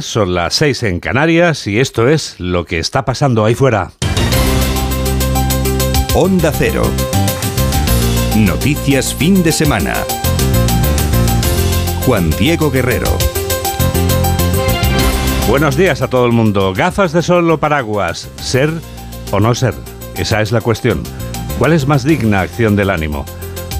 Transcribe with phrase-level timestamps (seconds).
[0.00, 3.92] Son las seis en Canarias y esto es lo que está pasando ahí fuera.
[6.14, 6.82] Onda Cero.
[8.34, 9.92] Noticias fin de semana.
[12.06, 13.10] Juan Diego Guerrero.
[15.46, 16.72] Buenos días a todo el mundo.
[16.74, 18.30] Gafas de sol o paraguas.
[18.36, 18.70] ¿Ser
[19.32, 19.74] o no ser?
[20.16, 21.02] Esa es la cuestión.
[21.58, 23.26] ¿Cuál es más digna acción del ánimo?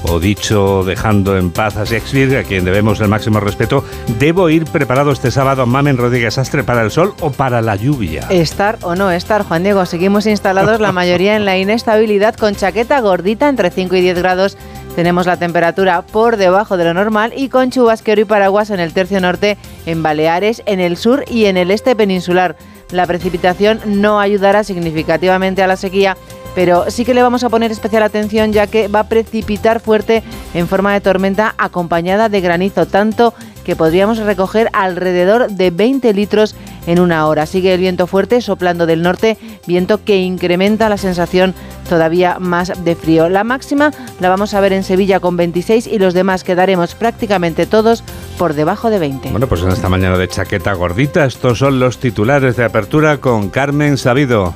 [0.03, 3.83] O dicho, dejando en paz a Shakespeare, a quien debemos el máximo respeto,
[4.19, 8.25] ¿debo ir preparado este sábado, Mamen Rodríguez Astre, para el sol o para la lluvia?
[8.29, 9.85] Estar o no estar, Juan Diego.
[9.85, 14.57] Seguimos instalados la mayoría en la inestabilidad con chaqueta gordita entre 5 y 10 grados.
[14.95, 18.93] Tenemos la temperatura por debajo de lo normal y con chubasquero y paraguas en el
[18.93, 22.57] tercio norte, en Baleares, en el sur y en el este peninsular.
[22.91, 26.17] La precipitación no ayudará significativamente a la sequía
[26.55, 30.23] pero sí que le vamos a poner especial atención ya que va a precipitar fuerte
[30.53, 36.55] en forma de tormenta acompañada de granizo, tanto que podríamos recoger alrededor de 20 litros
[36.87, 37.45] en una hora.
[37.45, 39.37] Sigue el viento fuerte soplando del norte,
[39.67, 41.53] viento que incrementa la sensación
[41.87, 43.29] todavía más de frío.
[43.29, 47.65] La máxima la vamos a ver en Sevilla con 26 y los demás quedaremos prácticamente
[47.65, 48.03] todos
[48.37, 49.29] por debajo de 20.
[49.31, 53.49] Bueno, pues en esta mañana de chaqueta gordita, estos son los titulares de apertura con
[53.49, 54.55] Carmen Sabido.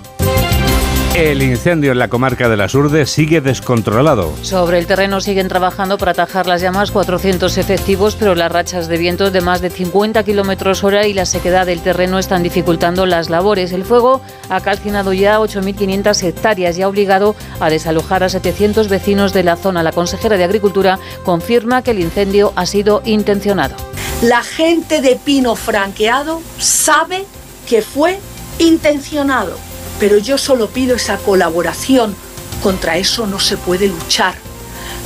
[1.16, 4.34] El incendio en la comarca de las Urdes sigue descontrolado.
[4.42, 8.98] Sobre el terreno siguen trabajando para atajar las llamas 400 efectivos, pero las rachas de
[8.98, 13.30] viento de más de 50 kilómetros hora y la sequedad del terreno están dificultando las
[13.30, 13.72] labores.
[13.72, 19.32] El fuego ha calcinado ya 8.500 hectáreas y ha obligado a desalojar a 700 vecinos
[19.32, 19.84] de la zona.
[19.84, 23.78] La consejera de Agricultura confirma que el incendio ha sido intencionado.
[24.22, 27.24] La gente de Pino Franqueado sabe
[27.70, 28.20] que fue
[28.60, 29.58] intencionado
[30.00, 32.16] pero yo solo pido esa colaboración.
[32.62, 34.36] Contra eso no se puede luchar.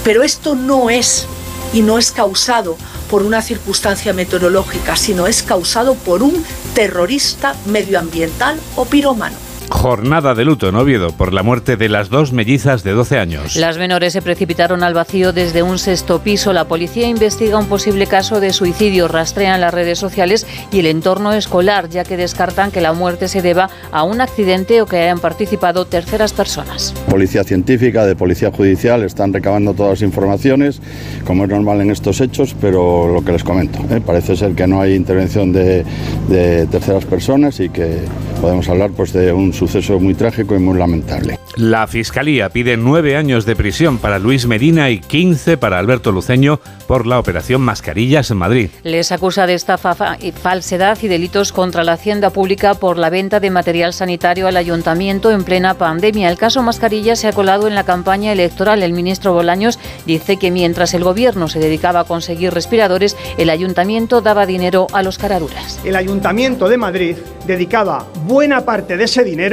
[0.03, 1.25] Pero esto no es
[1.73, 2.77] y no es causado
[3.09, 9.48] por una circunstancia meteorológica, sino es causado por un terrorista medioambiental o piromano.
[9.69, 13.55] Jornada de luto en Oviedo por la muerte de las dos mellizas de 12 años.
[13.55, 16.53] Las menores se precipitaron al vacío desde un sexto piso.
[16.53, 21.33] La policía investiga un posible caso de suicidio, rastrean las redes sociales y el entorno
[21.33, 25.19] escolar, ya que descartan que la muerte se deba a un accidente o que hayan
[25.19, 26.93] participado terceras personas.
[27.09, 30.81] Policía científica, de policía judicial, están recabando todas las informaciones,
[31.25, 34.01] como es normal en estos hechos, pero lo que les comento, ¿eh?
[34.05, 35.85] parece ser que no hay intervención de,
[36.27, 37.99] de terceras personas y que
[38.41, 41.37] podemos hablar pues, de un suceso muy trágico y muy lamentable.
[41.57, 46.61] La Fiscalía pide nueve años de prisión para Luis Medina y 15 para Alberto Luceño
[46.87, 48.69] por la operación Mascarillas en Madrid.
[48.83, 53.41] Les acusa de estafa y falsedad y delitos contra la hacienda pública por la venta
[53.41, 56.29] de material sanitario al ayuntamiento en plena pandemia.
[56.29, 58.81] El caso Mascarillas se ha colado en la campaña electoral.
[58.81, 64.21] El ministro Bolaños dice que mientras el gobierno se dedicaba a conseguir respiradores, el ayuntamiento
[64.21, 65.81] daba dinero a los caraduras.
[65.83, 69.48] El ayuntamiento de Madrid dedicaba buena parte de ese dinero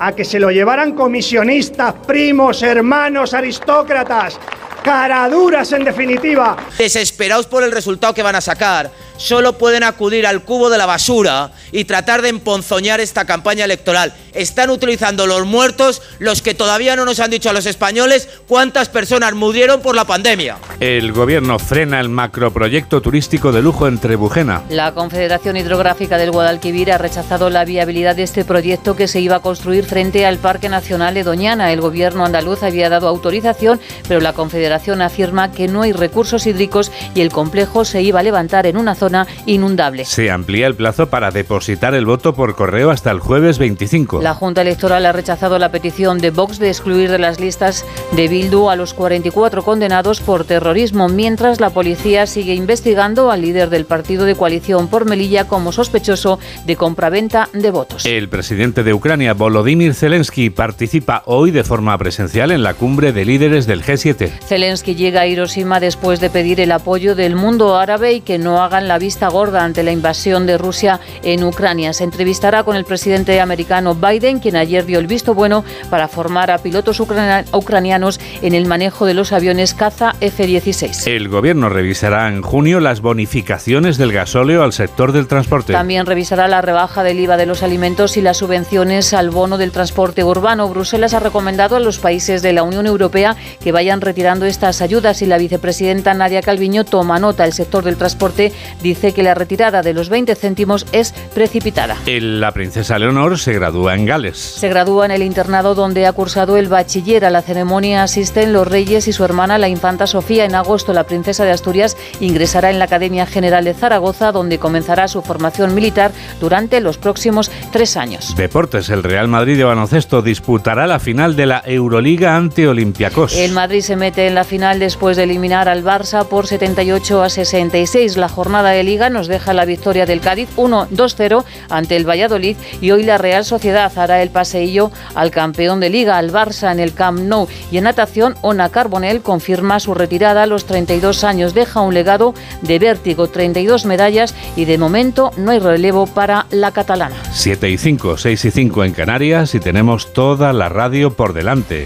[0.00, 4.38] a que se lo llevaran comisionistas, primos, hermanos, aristócratas,
[4.82, 6.56] caraduras en definitiva.
[6.76, 10.86] Desesperados por el resultado que van a sacar, solo pueden acudir al cubo de la
[10.86, 14.14] basura y tratar de emponzoñar esta campaña electoral.
[14.32, 18.88] Están utilizando los muertos, los que todavía no nos han dicho a los españoles cuántas
[18.88, 20.56] personas murieron por la pandemia.
[20.80, 24.62] El gobierno frena el macroproyecto turístico de lujo en Trebujena.
[24.70, 29.36] La Confederación Hidrográfica del Guadalquivir ha rechazado la viabilidad de este proyecto que se iba
[29.36, 31.72] a construir frente al Parque Nacional de Doñana.
[31.72, 36.92] El gobierno andaluz había dado autorización, pero la Confederación afirma que no hay recursos hídricos
[37.14, 39.07] y el complejo se iba a levantar en una zona
[39.46, 40.04] inundable.
[40.04, 44.22] Se amplía el plazo para depositar el voto por correo hasta el jueves 25.
[44.22, 48.28] La Junta Electoral ha rechazado la petición de Vox de excluir de las listas de
[48.28, 53.84] Bildu a los 44 condenados por terrorismo, mientras la policía sigue investigando al líder del
[53.84, 58.06] partido de coalición por Melilla como sospechoso de compraventa de votos.
[58.06, 63.24] El presidente de Ucrania, Volodymyr Zelensky, participa hoy de forma presencial en la cumbre de
[63.24, 64.30] líderes del G7.
[64.44, 68.62] Zelensky llega a Hiroshima después de pedir el apoyo del mundo árabe y que no
[68.62, 71.92] hagan la vista gorda ante la invasión de Rusia en Ucrania.
[71.92, 76.50] Se entrevistará con el presidente americano Biden, quien ayer dio el visto bueno para formar
[76.50, 81.06] a pilotos ucranianos en el manejo de los aviones caza F-16.
[81.06, 85.72] El gobierno revisará en junio las bonificaciones del gasóleo al sector del transporte.
[85.72, 89.72] También revisará la rebaja del IVA de los alimentos y las subvenciones al bono del
[89.72, 90.68] transporte urbano.
[90.68, 95.22] Bruselas ha recomendado a los países de la Unión Europea que vayan retirando estas ayudas
[95.22, 97.44] y la vicepresidenta Nadia Calviño toma nota.
[97.44, 98.52] El sector del transporte
[98.82, 101.96] dice que la retirada de los 20 céntimos es precipitada.
[102.06, 104.38] La princesa Leonor se gradúa en Gales.
[104.38, 107.24] Se gradúa en el internado donde ha cursado el bachiller.
[107.24, 110.44] A la ceremonia asisten los reyes y su hermana, la infanta Sofía.
[110.44, 115.08] En agosto, la princesa de Asturias ingresará en la Academia General de Zaragoza, donde comenzará
[115.08, 118.34] su formación militar durante los próximos tres años.
[118.36, 118.88] Deportes.
[118.90, 123.36] El Real Madrid de baloncesto disputará la final de la Euroliga ante Olympiacos.
[123.36, 127.28] El Madrid se mete en la final después de eliminar al Barça por 78 a
[127.28, 128.16] 66.
[128.16, 132.92] La jornada de liga nos deja la victoria del Cádiz 1-2-0 ante el Valladolid y
[132.92, 136.94] hoy la Real Sociedad hará el paseillo al campeón de liga, al Barça en el
[136.94, 137.48] Camp Nou.
[137.72, 141.54] Y en natación, Ona Carbonell confirma su retirada a los 32 años.
[141.54, 146.70] Deja un legado de vértigo, 32 medallas y de momento no hay relevo para la
[146.70, 147.16] catalana.
[147.32, 151.82] 7 y 5, 6 y 5 en Canarias y tenemos toda la radio por delante.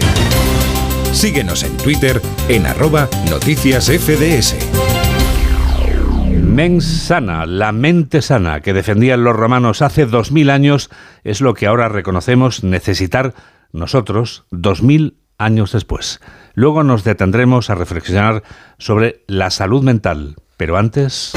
[1.11, 4.92] Síguenos en Twitter en arroba noticias FDS.
[6.53, 10.91] Mens sana, la mente sana que defendían los romanos hace dos mil años
[11.23, 13.33] es lo que ahora reconocemos necesitar
[13.71, 16.21] nosotros dos mil años después.
[16.53, 18.43] Luego nos detendremos a reflexionar
[18.77, 21.33] sobre la salud mental, pero antes...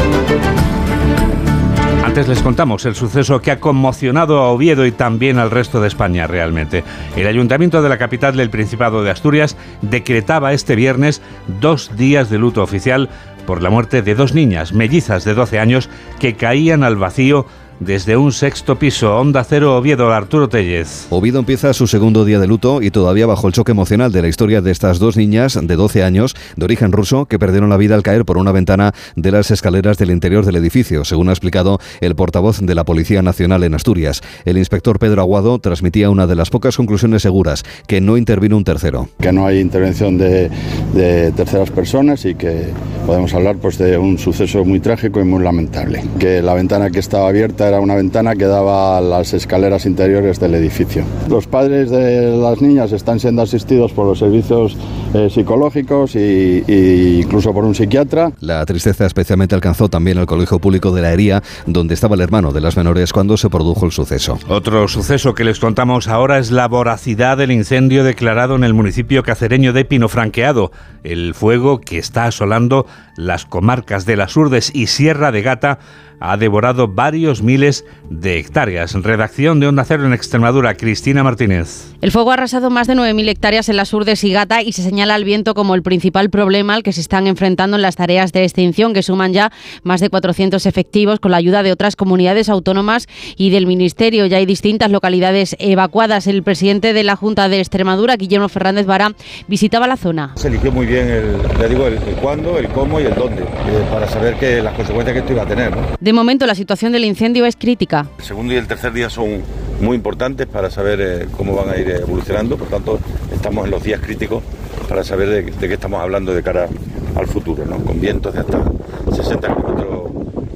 [2.04, 5.88] Antes les contamos el suceso que ha conmocionado a Oviedo y también al resto de
[5.88, 6.84] España realmente.
[7.16, 11.20] El ayuntamiento de la capital del Principado de Asturias decretaba este viernes
[11.60, 13.08] dos días de luto oficial
[13.46, 15.88] por la muerte de dos niñas mellizas de 12 años
[16.18, 17.46] que caían al vacío
[17.80, 21.06] desde un sexto piso, Onda Cero Oviedo, Arturo Tellez.
[21.10, 24.28] Oviedo empieza su segundo día de luto y todavía bajo el choque emocional de la
[24.28, 27.94] historia de estas dos niñas de 12 años de origen ruso que perdieron la vida
[27.94, 31.78] al caer por una ventana de las escaleras del interior del edificio, según ha explicado
[32.00, 34.22] el portavoz de la Policía Nacional en Asturias.
[34.44, 38.64] El inspector Pedro Aguado transmitía una de las pocas conclusiones seguras, que no intervino un
[38.64, 39.08] tercero.
[39.20, 40.50] Que no hay intervención de,
[40.94, 42.66] de terceras personas y que
[43.06, 46.02] podemos hablar pues, de un suceso muy trágico y muy lamentable.
[46.18, 50.40] Que la ventana que estaba abierta era una ventana que daba a las escaleras interiores
[50.40, 51.04] del edificio.
[51.28, 54.76] Los padres de las niñas están siendo asistidos por los servicios
[55.14, 58.32] eh, psicológicos y, y, incluso por un psiquiatra.
[58.40, 62.52] La tristeza especialmente alcanzó también al Colegio Público de la Hería, donde estaba el hermano
[62.52, 64.38] de las menores cuando se produjo el suceso.
[64.48, 69.22] Otro suceso que les contamos ahora es la voracidad del incendio declarado en el municipio
[69.22, 70.70] cacereño de Pino Franqueado.
[71.02, 72.86] El fuego que está asolando
[73.16, 75.78] las comarcas de las Urdes y Sierra de Gata
[76.20, 78.94] ha devorado varios miles de hectáreas.
[78.94, 81.94] Redacción de Onda Cero en Extremadura, Cristina Martínez.
[82.00, 84.82] El fuego ha arrasado más de 9.000 hectáreas en las Urdes y Gata y se
[84.82, 88.32] señala al viento como el principal problema al que se están enfrentando en las tareas
[88.32, 89.52] de extinción, que suman ya
[89.82, 94.26] más de 400 efectivos con la ayuda de otras comunidades autónomas y del Ministerio.
[94.26, 96.26] Ya hay distintas localidades evacuadas.
[96.26, 99.12] El presidente de la Junta de Extremadura, Guillermo Fernández Vara,
[99.48, 100.32] visitaba la zona.
[100.36, 103.42] Se eligió muy bien el, ya digo, el, el cuándo, el cómo y el dónde,
[103.42, 105.74] eh, para saber que las consecuencias que esto iba a tener.
[105.74, 105.82] ¿no?
[106.06, 108.06] De momento la situación del incendio es crítica.
[108.20, 109.42] El segundo y el tercer día son
[109.80, 113.00] muy importantes para saber eh, cómo van a ir evolucionando, por tanto
[113.32, 114.44] estamos en los días críticos
[114.88, 116.68] para saber de, qué estamos hablando de cara
[117.16, 118.70] al futuro, con vientos de hasta
[119.16, 120.10] 60 kilómetros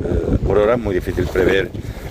[0.05, 1.69] eh, por hora, es muy difícil prever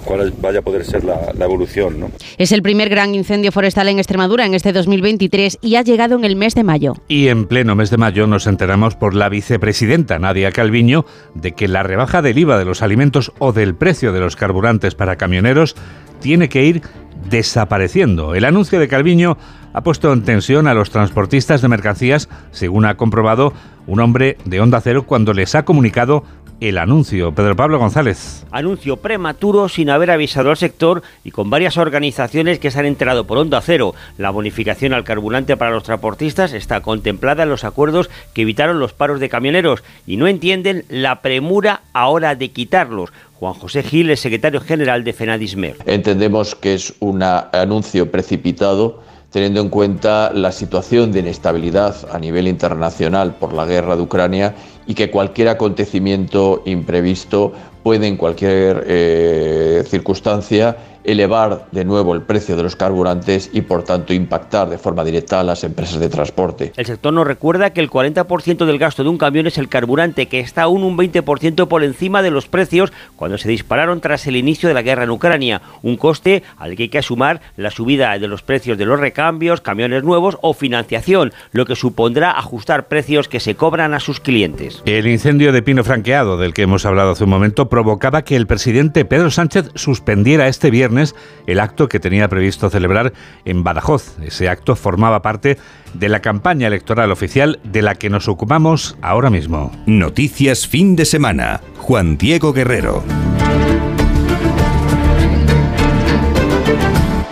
[0.09, 1.99] cuál vaya a poder ser la, la, evolución.
[1.99, 2.11] ¿no?
[2.39, 6.25] Es el primer gran incendio forestal en Extremadura en este 2023 y ha llegado en
[6.25, 6.95] el mes de mayo.
[7.07, 11.67] Y en pleno mes de mayo nos enteramos por la vicepresidenta Nadia Calviño de que
[11.67, 15.75] la rebaja del IVA de los alimentos o del precio de los carburantes para camioneros
[16.19, 16.81] tiene que ir
[17.29, 18.33] desapareciendo.
[18.33, 19.37] El anuncio de Calviño
[19.73, 23.53] ha puesto en tensión a los transportistas de mercancías, según ha comprobado
[23.85, 26.23] un hombre de Onda Cero cuando les ha comunicado
[26.59, 27.33] el anuncio.
[27.33, 28.45] Pedro Pablo González.
[28.51, 33.25] Anuncio prematuro sin haber avisado al sector y con varias organizaciones que se han enterado
[33.25, 33.95] por Onda Cero.
[34.17, 38.93] La bonificación al carburante para los transportistas está contemplada en los acuerdos que evitaron los
[38.93, 43.11] paros de camioneros y no entienden la premura ahora de quitarlos.
[43.35, 45.77] Juan José Gil es secretario general de Fenadismer.
[45.85, 49.01] Entendemos que es un anuncio precipitado
[49.31, 54.55] teniendo en cuenta la situación de inestabilidad a nivel internacional por la guerra de Ucrania
[54.89, 57.53] y que cualquier acontecimiento imprevisto
[57.83, 60.77] puede en cualquier eh, circunstancia
[61.11, 65.39] elevar de nuevo el precio de los carburantes y por tanto impactar de forma directa
[65.39, 66.71] a las empresas de transporte.
[66.75, 70.27] El sector nos recuerda que el 40% del gasto de un camión es el carburante,
[70.27, 74.35] que está aún un 20% por encima de los precios cuando se dispararon tras el
[74.35, 78.17] inicio de la guerra en Ucrania, un coste al que hay que sumar la subida
[78.17, 83.27] de los precios de los recambios, camiones nuevos o financiación, lo que supondrá ajustar precios
[83.27, 84.81] que se cobran a sus clientes.
[84.85, 88.47] El incendio de Pino Franqueado, del que hemos hablado hace un momento, provocaba que el
[88.47, 90.98] presidente Pedro Sánchez suspendiera este viernes
[91.47, 93.13] el acto que tenía previsto celebrar
[93.45, 94.17] en Badajoz.
[94.21, 95.57] Ese acto formaba parte
[95.93, 99.71] de la campaña electoral oficial de la que nos ocupamos ahora mismo.
[99.85, 101.61] Noticias fin de semana.
[101.77, 103.03] Juan Diego Guerrero.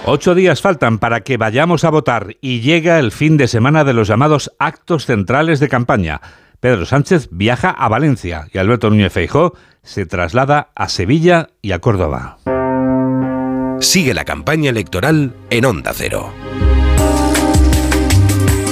[0.10, 3.92] Ocho días faltan para que vayamos a votar y llega el fin de semana de
[3.92, 6.22] los llamados actos centrales de campaña.
[6.62, 11.80] Pedro Sánchez viaja a Valencia y Alberto Núñez Feijó se traslada a Sevilla y a
[11.80, 12.38] Córdoba.
[13.80, 16.34] Sigue la campaña electoral en Onda Cero.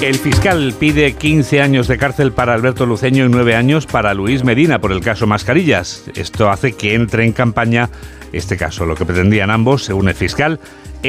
[0.01, 4.43] El fiscal pide 15 años de cárcel para Alberto Luceño y 9 años para Luis
[4.43, 6.05] Medina por el caso Mascarillas.
[6.15, 7.89] Esto hace que entre en campaña
[8.33, 8.85] este caso.
[8.85, 10.59] Lo que pretendían ambos, según el fiscal,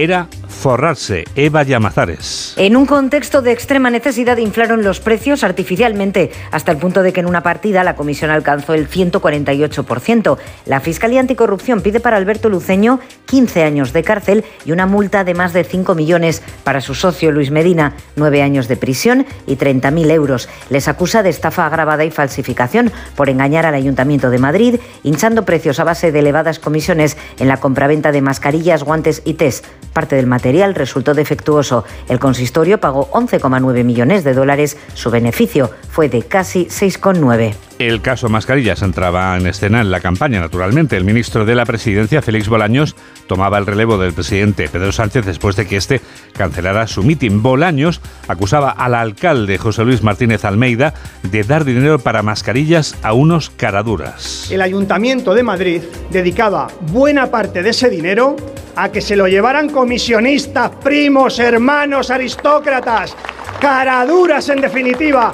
[0.03, 1.25] era forrarse.
[1.37, 2.55] Eva Llamazares.
[2.57, 7.21] En un contexto de extrema necesidad inflaron los precios artificialmente hasta el punto de que
[7.21, 10.39] en una partida la comisión alcanzó el 148%.
[10.65, 15.35] La Fiscalía Anticorrupción pide para Alberto Luceño 15 años de cárcel y una multa de
[15.35, 20.11] más de 5 millones para su socio Luis Medina, 9 años de prisión y 30.000
[20.11, 20.49] euros.
[20.71, 25.81] Les acusa de estafa agravada y falsificación por engañar al Ayuntamiento de Madrid, hinchando precios
[25.81, 29.67] a base de elevadas comisiones en la compraventa de mascarillas, guantes y test.
[29.97, 31.83] Parte del material resultó defectuoso.
[32.07, 34.77] El consistorio pagó 11,9 millones de dólares.
[34.93, 37.55] Su beneficio fue de casi 6,9.
[37.79, 40.99] El caso Mascarillas entraba en escena en la campaña, naturalmente.
[40.99, 42.95] El ministro de la Presidencia, Félix Bolaños,
[43.27, 46.03] tomaba el relevo del presidente Pedro Sánchez después de que éste
[46.35, 47.43] cancelara su mitin.
[47.43, 53.49] Bolaños acusaba al alcalde José Luis Martínez Almeida de dar dinero para mascarillas a unos
[53.49, 54.51] caraduras.
[54.51, 58.37] El Ayuntamiento de Madrid dedicaba buena parte de ese dinero
[58.77, 63.17] a que se lo llevaran comisionistas, primos, hermanos, aristócratas,
[63.61, 65.33] caraduras en definitiva.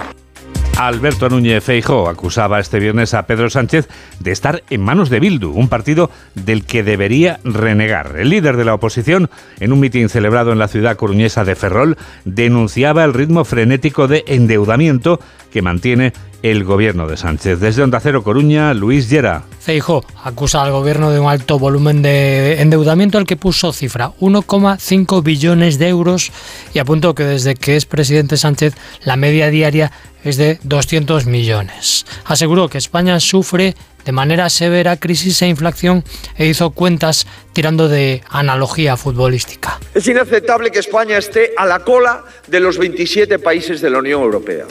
[0.78, 3.88] Alberto Núñez Feijóo acusaba este viernes a Pedro Sánchez
[4.20, 8.16] de estar en manos de Bildu, un partido del que debería renegar.
[8.18, 9.28] El líder de la oposición,
[9.60, 14.24] en un mitin celebrado en la ciudad coruñesa de Ferrol, denunciaba el ritmo frenético de
[14.26, 15.20] endeudamiento
[15.52, 17.60] que mantiene el gobierno de Sánchez.
[17.60, 19.44] Desde Onda Cero Coruña, Luis Llera.
[19.60, 25.22] Feijóo acusa al gobierno de un alto volumen de endeudamiento al que puso cifra 1,5
[25.22, 26.32] billones de euros
[26.74, 29.92] y apuntó que desde que es presidente Sánchez la media diaria
[30.24, 32.06] es de 200 millones.
[32.24, 36.02] Aseguró que España sufre de manera severa crisis e inflación
[36.36, 39.78] e hizo cuentas tirando de analogía futbolística.
[39.94, 44.22] Es inaceptable que España esté a la cola de los 27 países de la Unión
[44.22, 44.66] Europea.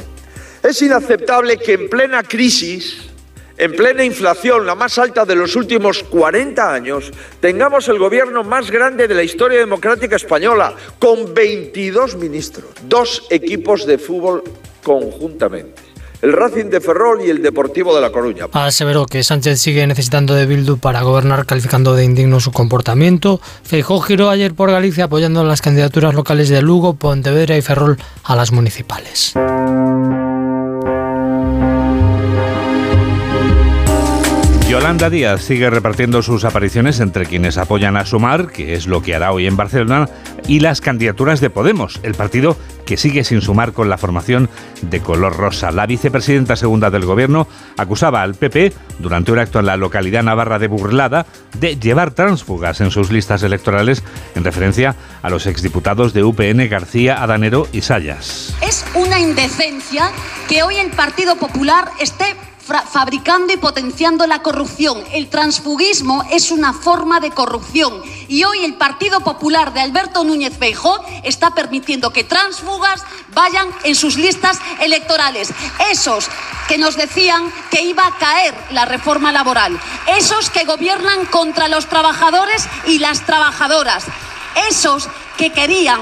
[0.63, 3.09] Es inaceptable que en plena crisis,
[3.57, 8.69] en plena inflación, la más alta de los últimos 40 años, tengamos el gobierno más
[8.69, 14.43] grande de la historia democrática española, con 22 ministros, dos equipos de fútbol
[14.83, 15.81] conjuntamente.
[16.21, 18.45] El Racing de Ferrol y el Deportivo de La Coruña.
[18.51, 23.41] Aseveró que Sánchez sigue necesitando de Bildu para gobernar, calificando de indigno su comportamiento.
[23.63, 28.35] Feijó giró ayer por Galicia apoyando las candidaturas locales de Lugo, Pontevedra y Ferrol a
[28.35, 29.33] las municipales.
[34.71, 39.13] Yolanda Díaz sigue repartiendo sus apariciones entre quienes apoyan a Sumar, que es lo que
[39.13, 40.07] hará hoy en Barcelona,
[40.47, 44.49] y las candidaturas de Podemos, el partido que sigue sin sumar con la formación
[44.81, 45.71] de color rosa.
[45.71, 50.57] La vicepresidenta segunda del gobierno acusaba al PP, durante un acto en la localidad navarra
[50.57, 51.25] de Burlada,
[51.59, 54.03] de llevar tránsfugas en sus listas electorales
[54.35, 58.55] en referencia a los exdiputados de UPN García, Adanero y Sayas.
[58.61, 60.11] Es una indecencia
[60.47, 65.03] que hoy el Partido Popular esté fabricando y potenciando la corrupción.
[65.11, 70.57] El transfugismo es una forma de corrupción y hoy el Partido Popular de Alberto Núñez
[70.57, 73.03] Feijóo está permitiendo que transfugas
[73.33, 75.49] vayan en sus listas electorales.
[75.91, 76.27] Esos
[76.67, 81.87] que nos decían que iba a caer la reforma laboral, esos que gobiernan contra los
[81.87, 84.05] trabajadores y las trabajadoras,
[84.69, 85.99] esos que querían,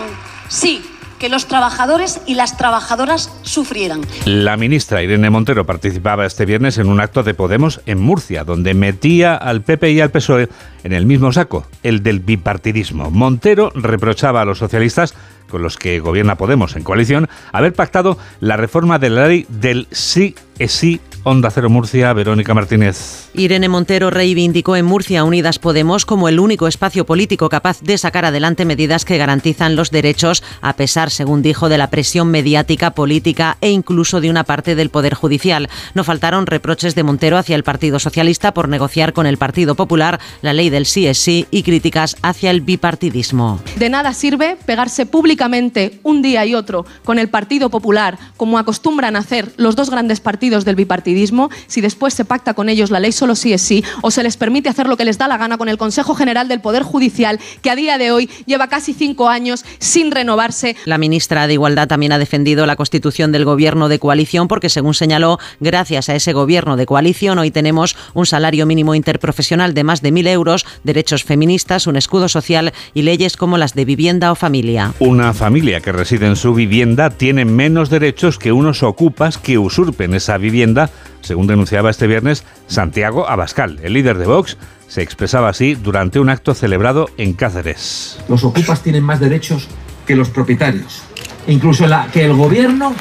[0.47, 0.83] sí,
[1.19, 4.01] que los trabajadores y las trabajadoras sufrieran.
[4.25, 8.73] La ministra Irene Montero participaba este viernes en un acto de Podemos en Murcia, donde
[8.73, 10.49] metía al PP y al PSOE
[10.83, 13.11] en el mismo saco, el del bipartidismo.
[13.11, 15.13] Montero reprochaba a los socialistas
[15.49, 19.87] con los que gobierna Podemos en coalición, haber pactado la reforma de la ley del
[19.91, 23.29] sí es sí Onda Cero Murcia, Verónica Martínez.
[23.33, 28.23] Irene Montero reivindicó en Murcia Unidas Podemos como el único espacio político capaz de sacar
[28.23, 33.57] adelante medidas que garantizan los derechos, a pesar, según dijo, de la presión mediática, política
[33.59, 35.69] e incluso de una parte del Poder Judicial.
[35.93, 40.21] No faltaron reproches de Montero hacia el Partido Socialista por negociar con el Partido Popular
[40.41, 43.59] la ley del sí es sí y críticas hacia el bipartidismo.
[43.75, 49.17] De nada sirve pegarse públicamente un día y otro con el Partido Popular, como acostumbran
[49.17, 52.99] hacer los dos grandes partidos del bipartidismo bipartidismo, si después se pacta con ellos la
[52.99, 55.37] ley solo sí es sí, o se les permite hacer lo que les da la
[55.37, 58.93] gana con el Consejo General del Poder Judicial, que a día de hoy lleva casi
[58.93, 60.75] cinco años sin renovarse.
[60.85, 64.93] La ministra de Igualdad también ha defendido la constitución del gobierno de coalición porque, según
[64.93, 70.01] señaló, gracias a ese gobierno de coalición hoy tenemos un salario mínimo interprofesional de más
[70.01, 74.35] de mil euros, derechos feministas, un escudo social y leyes como las de vivienda o
[74.35, 74.93] familia.
[74.99, 80.13] Una familia que reside en su vivienda tiene menos derechos que unos ocupas que usurpen
[80.13, 80.89] esa vivienda,
[81.21, 84.57] según denunciaba este viernes Santiago Abascal, el líder de Vox.
[84.87, 88.19] Se expresaba así durante un acto celebrado en Cáceres.
[88.27, 89.67] Los ocupas tienen más derechos
[90.07, 91.03] que los propietarios.
[91.47, 92.95] Incluso que el gobierno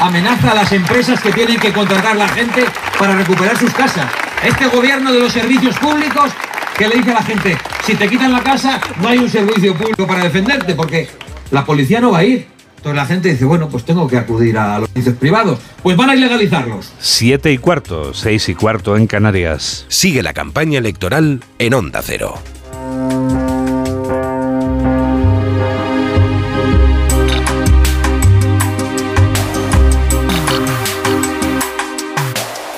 [0.00, 2.64] amenaza a las empresas que tienen que contratar la gente
[2.98, 4.10] para recuperar sus casas.
[4.42, 6.30] Este gobierno de los servicios públicos
[6.76, 9.74] que le dice a la gente, si te quitan la casa, no hay un servicio
[9.74, 11.08] público para defenderte, porque
[11.50, 12.53] la policía no va a ir.
[12.84, 15.58] Entonces la gente dice, bueno, pues tengo que acudir a los servicios privados.
[15.82, 16.92] Pues van a ilegalizarlos.
[16.98, 19.86] Siete y cuarto, seis y cuarto en Canarias.
[19.88, 22.34] Sigue la campaña electoral en Onda Cero.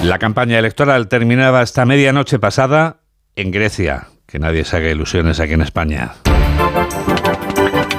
[0.00, 3.00] La campaña electoral terminaba esta medianoche pasada
[3.34, 4.06] en Grecia.
[4.24, 6.12] Que nadie se haga ilusiones aquí en España.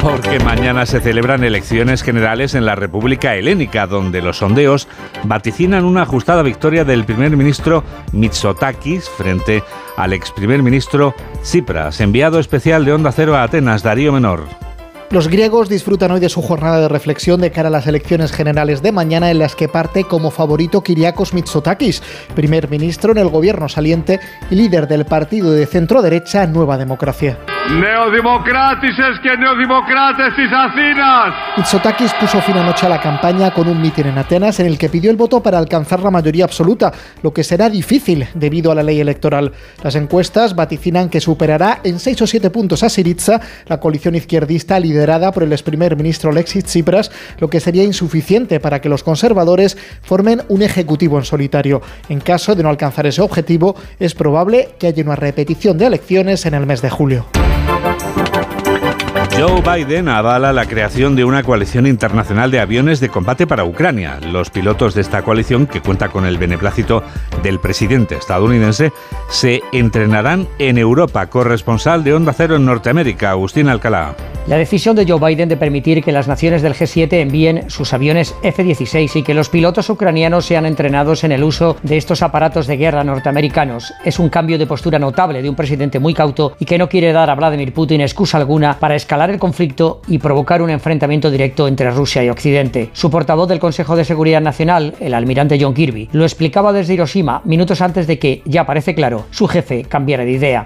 [0.08, 4.88] Porque mañana se celebran elecciones generales en la República Helénica, donde los sondeos
[5.26, 7.84] vaticinan una ajustada victoria del primer ministro
[8.14, 9.64] Mitsotakis frente
[9.98, 14.46] al ex primer ministro Tsipras, enviado especial de Onda Cero a Atenas, Darío Menor.
[15.10, 18.82] Los griegos disfrutan hoy de su jornada de reflexión de cara a las elecciones generales
[18.82, 22.02] de mañana en las que parte como favorito Kyriakos Mitsotakis,
[22.34, 27.38] primer ministro en el gobierno saliente y líder del partido de centro derecha Nueva Democracia.
[27.70, 31.34] Neodemocratis que neodemocrates y Atenas.
[31.58, 34.88] Mitsotakis puso fin anoche a la campaña con un mitin en Atenas en el que
[34.88, 38.84] pidió el voto para alcanzar la mayoría absoluta, lo que será difícil debido a la
[38.84, 39.52] ley electoral.
[39.84, 44.80] Las encuestas vaticinan que superará en 6 o 7 puntos a Syriza, la coalición izquierdista
[44.80, 49.04] liderada por el ex primer ministro Alexis Tsipras, lo que sería insuficiente para que los
[49.04, 51.82] conservadores formen un ejecutivo en solitario.
[52.08, 56.46] En caso de no alcanzar ese objetivo, es probable que haya una repetición de elecciones
[56.46, 57.26] en el mes de julio.
[59.38, 64.20] Joe Biden avala la creación de una coalición internacional de aviones de combate para Ucrania.
[64.20, 67.04] Los pilotos de esta coalición, que cuenta con el beneplácito
[67.44, 68.92] del presidente estadounidense,
[69.30, 71.28] se entrenarán en Europa.
[71.28, 74.16] Corresponsal de Onda Cero en Norteamérica, Agustín Alcalá.
[74.48, 78.34] La decisión de Joe Biden de permitir que las naciones del G7 envíen sus aviones
[78.44, 82.78] F-16 y que los pilotos ucranianos sean entrenados en el uso de estos aparatos de
[82.78, 86.78] guerra norteamericanos es un cambio de postura notable de un presidente muy cauto y que
[86.78, 90.70] no quiere dar a Vladimir Putin excusa alguna para escalar el conflicto y provocar un
[90.70, 92.90] enfrentamiento directo entre Rusia y Occidente.
[92.94, 97.42] Su portavoz del Consejo de Seguridad Nacional, el almirante John Kirby, lo explicaba desde Hiroshima
[97.44, 100.66] minutos antes de que, ya parece claro, su jefe cambiara de idea.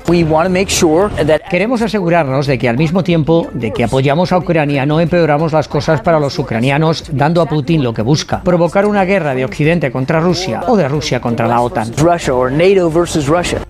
[1.49, 5.67] Queremos asegurarnos de que al mismo tiempo de que apoyamos a Ucrania no empeoramos las
[5.67, 9.91] cosas para los ucranianos dando a Putin lo que busca, provocar una guerra de Occidente
[9.91, 11.91] contra Rusia o de Rusia contra la OTAN.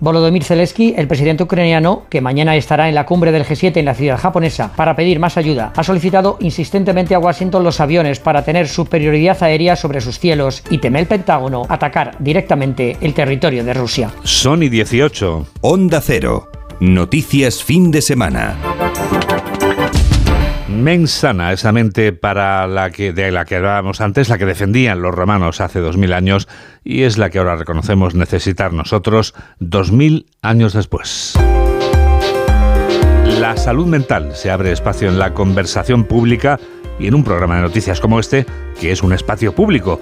[0.00, 3.94] Volodymyr Zelensky, el presidente ucraniano, que mañana estará en la cumbre del G7 en la
[3.94, 8.68] ciudad japonesa para pedir más ayuda, ha solicitado insistentemente a Washington los aviones para tener
[8.68, 14.10] superioridad aérea sobre sus cielos y teme el Pentágono atacar directamente el territorio de Rusia.
[14.24, 15.46] Sony 18.
[15.60, 16.48] Onda Cero.
[16.80, 18.56] Noticias fin de semana.
[20.72, 25.14] Mensana, esa mente para la que, de la que hablábamos antes, la que defendían los
[25.14, 26.48] romanos hace dos mil años
[26.82, 31.34] y es la que ahora reconocemos necesitar nosotros dos mil años después.
[33.38, 36.58] La salud mental se abre espacio en la conversación pública
[36.98, 38.46] y en un programa de noticias como este,
[38.80, 40.00] que es un espacio público,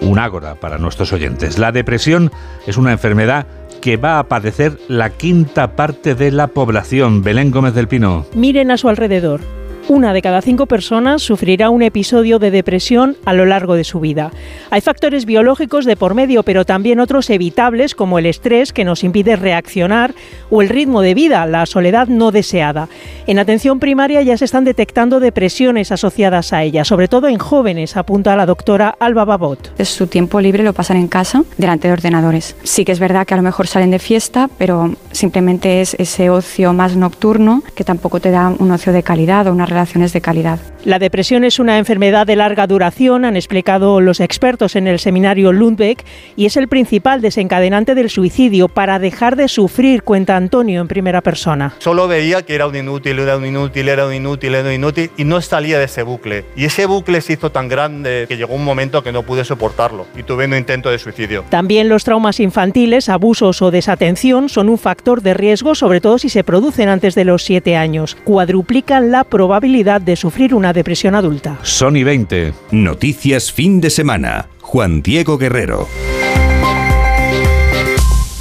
[0.00, 1.58] un ágora para nuestros oyentes.
[1.58, 2.30] La depresión
[2.66, 3.46] es una enfermedad
[3.80, 7.22] que va a padecer la quinta parte de la población.
[7.22, 8.26] Belén Gómez del Pino.
[8.34, 9.40] Miren a su alrededor.
[9.90, 13.98] Una de cada cinco personas sufrirá un episodio de depresión a lo largo de su
[13.98, 14.30] vida.
[14.70, 19.02] Hay factores biológicos de por medio, pero también otros evitables como el estrés que nos
[19.02, 20.14] impide reaccionar
[20.48, 22.88] o el ritmo de vida, la soledad no deseada.
[23.26, 27.96] En atención primaria ya se están detectando depresiones asociadas a ella, sobre todo en jóvenes,
[27.96, 29.76] apunta la doctora Alba Babot.
[29.84, 32.54] Su tiempo libre lo pasan en casa, delante de ordenadores.
[32.62, 36.30] Sí que es verdad que a lo mejor salen de fiesta, pero simplemente es ese
[36.30, 40.20] ocio más nocturno que tampoco te da un ocio de calidad o unas relaciones de
[40.20, 40.58] calidad.
[40.84, 45.52] La depresión es una enfermedad de larga duración, han explicado los expertos en el seminario
[45.52, 46.04] Lundbeck,
[46.36, 51.22] y es el principal desencadenante del suicidio para dejar de sufrir, cuenta Antonio en primera
[51.22, 51.74] persona.
[51.78, 55.10] Solo veía que era un inútil, era un inútil, era un inútil, era un inútil,
[55.16, 56.44] y no salía de ese bucle.
[56.56, 60.06] Y ese bucle se hizo tan grande que llegó un momento que no pude soportarlo
[60.16, 61.44] y tuve un intento de suicidio.
[61.48, 66.28] También los traumas infantiles, abusos o desatención son un factor de riesgo, sobre todo si
[66.28, 68.16] se producen antes de los 7 años.
[68.24, 71.58] Cuadruplican la probabilidad de sufrir una depresión adulta.
[71.62, 72.52] Sony 20.
[72.72, 74.48] Noticias fin de semana.
[74.60, 75.86] Juan Diego Guerrero.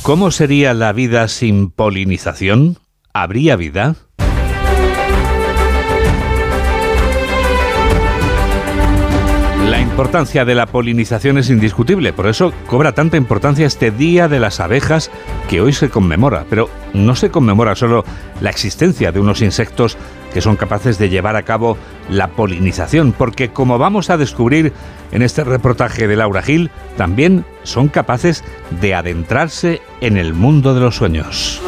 [0.02, 2.78] ¿Cómo sería la vida sin polinización?
[3.14, 3.96] ¿Habría vida?
[9.90, 14.60] Importancia de la polinización es indiscutible, por eso cobra tanta importancia este Día de las
[14.60, 15.12] Abejas
[15.50, 18.06] que hoy se conmemora, pero no se conmemora solo
[18.40, 19.98] la existencia de unos insectos
[20.34, 21.78] que son capaces de llevar a cabo
[22.10, 24.74] la polinización, porque como vamos a descubrir
[25.12, 28.44] en este reportaje de Laura Gil, también son capaces
[28.80, 31.62] de adentrarse en el mundo de los sueños.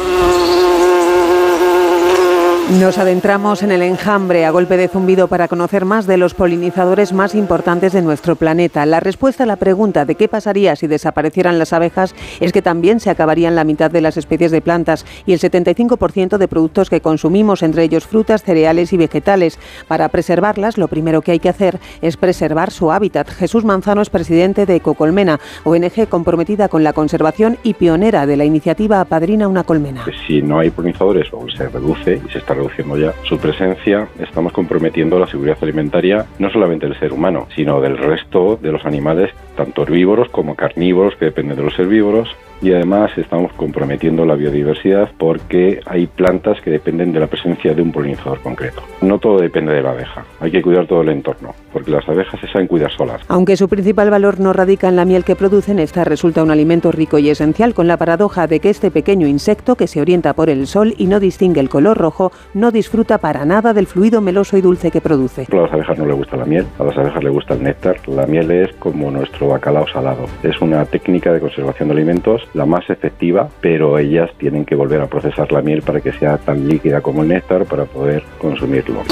[2.80, 7.12] Nos adentramos en el enjambre a golpe de zumbido para conocer más de los polinizadores
[7.12, 8.86] más importantes de nuestro planeta.
[8.86, 12.98] La respuesta a la pregunta de qué pasaría si desaparecieran las abejas es que también
[12.98, 17.02] se acabarían la mitad de las especies de plantas y el 75% de productos que
[17.02, 19.58] consumimos, entre ellos frutas, cereales y vegetales.
[19.86, 23.28] Para preservarlas, lo primero que hay que hacer es preservar su hábitat.
[23.28, 28.46] Jesús Manzano es presidente de Ecocolmena, ONG comprometida con la conservación y pionera de la
[28.46, 30.06] iniciativa Padrina una colmena.
[30.26, 34.52] Si no hay polinizadores o se reduce y se está reduciendo ya su presencia, estamos
[34.52, 39.30] comprometiendo la seguridad alimentaria no solamente del ser humano, sino del resto de los animales,
[39.56, 42.28] tanto herbívoros como carnívoros, que dependen de los herbívoros,
[42.62, 47.82] y además estamos comprometiendo la biodiversidad porque hay plantas que dependen de la presencia de
[47.82, 48.82] un polinizador concreto.
[49.00, 52.40] No todo depende de la abeja, hay que cuidar todo el entorno, porque las abejas
[52.40, 53.20] se saben cuidar solas.
[53.26, 56.92] Aunque su principal valor no radica en la miel que producen, esta resulta un alimento
[56.92, 60.48] rico y esencial con la paradoja de que este pequeño insecto que se orienta por
[60.48, 64.56] el sol y no distingue el color rojo, no disfruta para nada del fluido meloso
[64.56, 65.46] y dulce que produce.
[65.50, 67.96] A las abejas no les gusta la miel, a las abejas les gusta el néctar.
[68.08, 70.26] La miel es como nuestro bacalao salado.
[70.42, 75.00] Es una técnica de conservación de alimentos la más efectiva, pero ellas tienen que volver
[75.00, 79.02] a procesar la miel para que sea tan líquida como el néctar para poder consumirlo.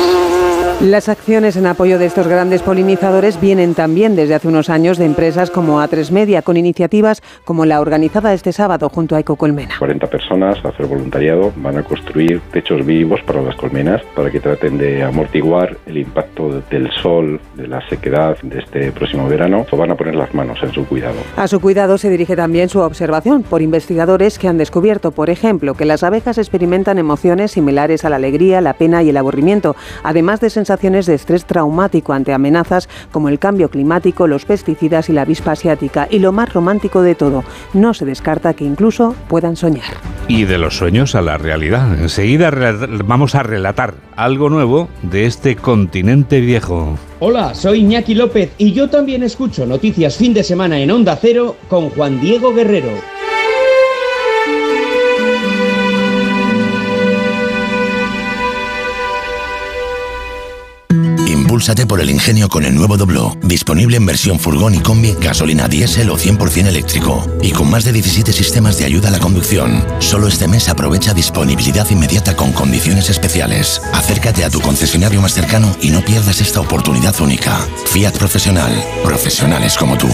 [0.81, 5.05] Las acciones en apoyo de estos grandes polinizadores vienen también desde hace unos años de
[5.05, 9.75] empresas como A3 Media, con iniciativas como la organizada este sábado junto a Ecocolmena.
[9.79, 14.40] 40 personas a hacer voluntariado van a construir techos vivos para las colmenas para que
[14.40, 19.77] traten de amortiguar el impacto del sol, de la sequedad de este próximo verano o
[19.77, 21.16] van a poner las manos en su cuidado.
[21.37, 25.75] A su cuidado se dirige también su observación por investigadores que han descubierto, por ejemplo,
[25.75, 30.40] que las abejas experimentan emociones similares a la alegría, la pena y el aburrimiento, además
[30.40, 35.23] de sensaciones de estrés traumático ante amenazas como el cambio climático, los pesticidas y la
[35.23, 36.09] avispa asiática.
[36.11, 39.95] Y lo más romántico de todo, no se descarta que incluso puedan soñar.
[40.29, 42.01] Y de los sueños a la realidad.
[42.01, 42.51] Enseguida
[43.05, 46.97] vamos a relatar algo nuevo de este continente viejo.
[47.21, 51.57] Hola, soy Iñaki López y yo también escucho noticias fin de semana en Onda Cero
[51.69, 53.19] con Juan Diego Guerrero.
[61.51, 65.67] Impúlsate por el ingenio con el nuevo Doblo, disponible en versión furgón y combi, gasolina
[65.67, 69.85] diésel o 100% eléctrico, y con más de 17 sistemas de ayuda a la conducción.
[69.99, 73.83] Solo este mes aprovecha disponibilidad inmediata con condiciones especiales.
[73.93, 77.59] Acércate a tu concesionario más cercano y no pierdas esta oportunidad única.
[77.87, 80.07] Fiat Profesional, profesionales como tú.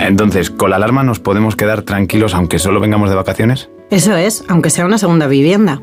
[0.00, 3.68] Entonces, ¿con la alarma nos podemos quedar tranquilos aunque solo vengamos de vacaciones?
[3.90, 5.82] Eso es, aunque sea una segunda vivienda.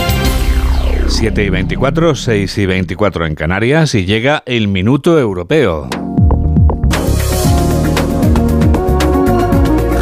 [1.11, 5.87] 7 y 24, 6 y 24 en Canarias y llega el minuto europeo.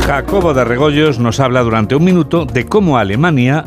[0.06, 3.66] Jacobo de Regoyos nos habla durante un minuto de cómo Alemania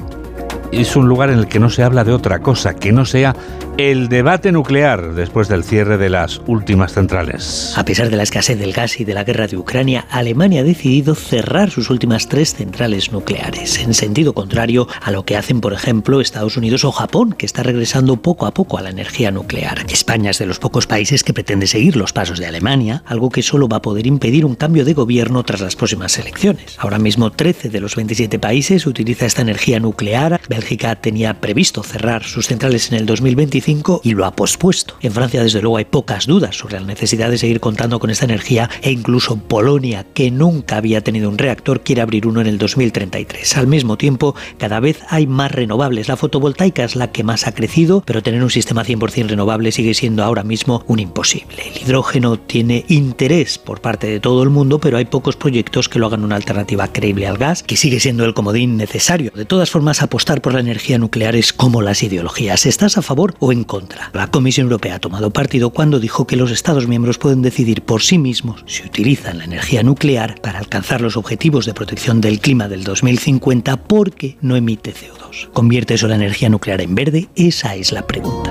[0.70, 3.34] es un lugar en el que no se habla de otra cosa que no sea
[3.78, 7.72] el debate nuclear después del cierre de las últimas centrales.
[7.76, 10.64] A pesar de la escasez del gas y de la guerra de Ucrania, Alemania ha
[10.64, 15.72] decidido cerrar sus últimas tres centrales nucleares, en sentido contrario a lo que hacen, por
[15.72, 19.86] ejemplo, Estados Unidos o Japón, que está regresando poco a poco a la energía nuclear.
[19.90, 23.42] España es de los pocos países que pretende seguir los pasos de Alemania, algo que
[23.42, 26.76] solo va a poder impedir un cambio de gobierno tras las próximas elecciones.
[26.78, 30.40] Ahora mismo 13 de los 27 países utiliza esta energía nuclear.
[30.48, 33.61] Bélgica tenía previsto cerrar sus centrales en el 2025
[34.02, 34.96] y lo ha pospuesto.
[35.00, 38.24] En Francia, desde luego, hay pocas dudas sobre la necesidad de seguir contando con esta
[38.24, 42.58] energía e incluso Polonia, que nunca había tenido un reactor, quiere abrir uno en el
[42.58, 43.56] 2033.
[43.56, 46.08] Al mismo tiempo, cada vez hay más renovables.
[46.08, 49.94] La fotovoltaica es la que más ha crecido, pero tener un sistema 100% renovable sigue
[49.94, 51.62] siendo ahora mismo un imposible.
[51.74, 55.98] El hidrógeno tiene interés por parte de todo el mundo, pero hay pocos proyectos que
[55.98, 59.32] lo hagan una alternativa creíble al gas, que sigue siendo el comodín necesario.
[59.34, 62.66] De todas formas, apostar por la energía nuclear es como las ideologías.
[62.66, 64.10] ¿Estás a favor o en contra.
[64.12, 68.02] La Comisión Europea ha tomado partido cuando dijo que los Estados miembros pueden decidir por
[68.02, 72.68] sí mismos si utilizan la energía nuclear para alcanzar los objetivos de protección del clima
[72.68, 75.50] del 2050 porque no emite CO2.
[75.52, 77.28] ¿Convierte eso la energía nuclear en verde?
[77.36, 78.50] Esa es la pregunta.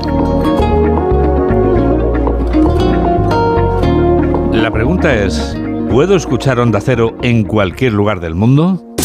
[4.54, 5.58] La pregunta es,
[5.90, 8.96] ¿puedo escuchar Onda Cero en cualquier lugar del mundo?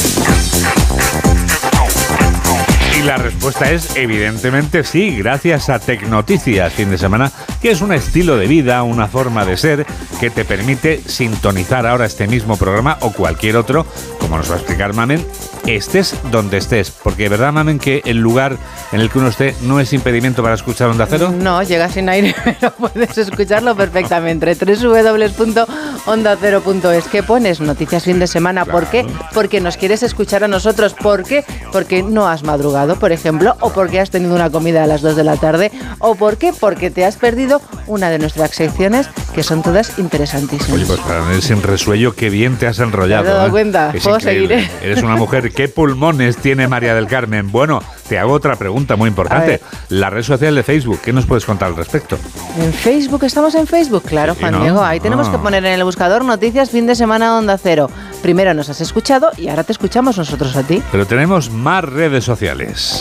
[3.02, 7.30] La respuesta es evidentemente sí, gracias a Tecnoticias fin de semana,
[7.60, 9.86] que es un estilo de vida, una forma de ser
[10.20, 13.86] que te permite sintonizar ahora este mismo programa o cualquier otro,
[14.18, 15.24] como nos va a explicar Mamen,
[15.66, 16.90] estés donde estés.
[16.90, 18.56] Porque verdad, Mamen, que el lugar
[18.92, 21.32] en el que uno esté no es impedimento para escuchar Onda Cero.
[21.36, 24.54] No, llega sin aire, pero puedes escucharlo perfectamente.
[24.54, 27.08] www.ondacero.es.
[27.08, 27.60] ¿Qué pones?
[27.60, 28.64] Noticias fin de semana.
[28.64, 29.06] ¿Por qué?
[29.34, 30.94] Porque nos quieres escuchar a nosotros.
[30.94, 31.44] ¿Por qué?
[31.72, 35.16] Porque no has madrugado por ejemplo, o porque has tenido una comida a las 2
[35.16, 39.42] de la tarde, o por qué, porque te has perdido una de nuestras secciones que
[39.42, 40.72] son todas interesantísimas.
[40.72, 43.24] Oye, pues para mí sin resuello, qué bien te has enrollado.
[43.24, 43.50] ¿Te has dado ¿eh?
[43.50, 43.92] cuenta?
[44.02, 44.52] Puedo seguir.
[44.82, 47.50] Eres una mujer, ¿qué pulmones tiene María del Carmen?
[47.50, 49.60] Bueno, te hago otra pregunta muy importante.
[49.88, 52.18] La red social de Facebook, ¿qué nos puedes contar al respecto?
[52.60, 54.84] En Facebook, estamos en Facebook, claro, Juan Diego.
[54.84, 55.42] Ahí tenemos que ah.
[55.42, 57.90] poner en el buscador noticias fin de semana Onda Cero.
[58.22, 60.82] Primero nos has escuchado y ahora te escuchamos nosotros a ti.
[60.92, 63.00] Pero tenemos más redes sociales.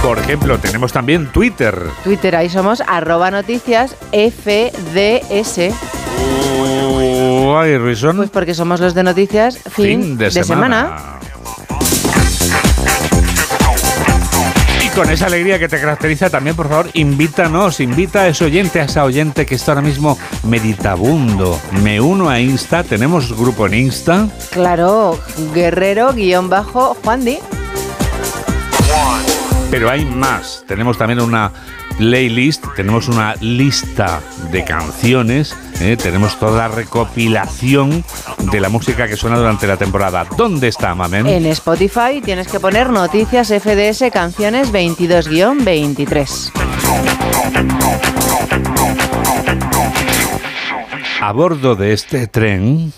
[0.00, 1.76] Por ejemplo, tenemos también Twitter.
[2.04, 5.74] Twitter, ahí somos arroba noticias FDS.
[7.54, 11.18] Pues porque somos los de noticias fin, de, semana.
[14.94, 18.84] Con esa alegría que te caracteriza también, por favor, invítanos, invita a ese oyente, a
[18.84, 21.60] esa oyente que está ahora mismo meditabundo.
[21.82, 24.28] Me uno a Insta, tenemos grupo en Insta.
[24.50, 25.18] Claro,
[25.52, 27.24] guerrero-juan
[29.70, 31.50] Pero hay más, tenemos también una
[31.98, 35.96] playlist, tenemos una lista de canciones, ¿eh?
[36.00, 38.04] tenemos toda la recopilación
[38.50, 40.26] de la música que suena durante la temporada.
[40.36, 41.26] ¿Dónde está, Mamen?
[41.26, 46.52] En Spotify tienes que poner Noticias FDS Canciones 22-23.
[51.20, 52.92] A bordo de este tren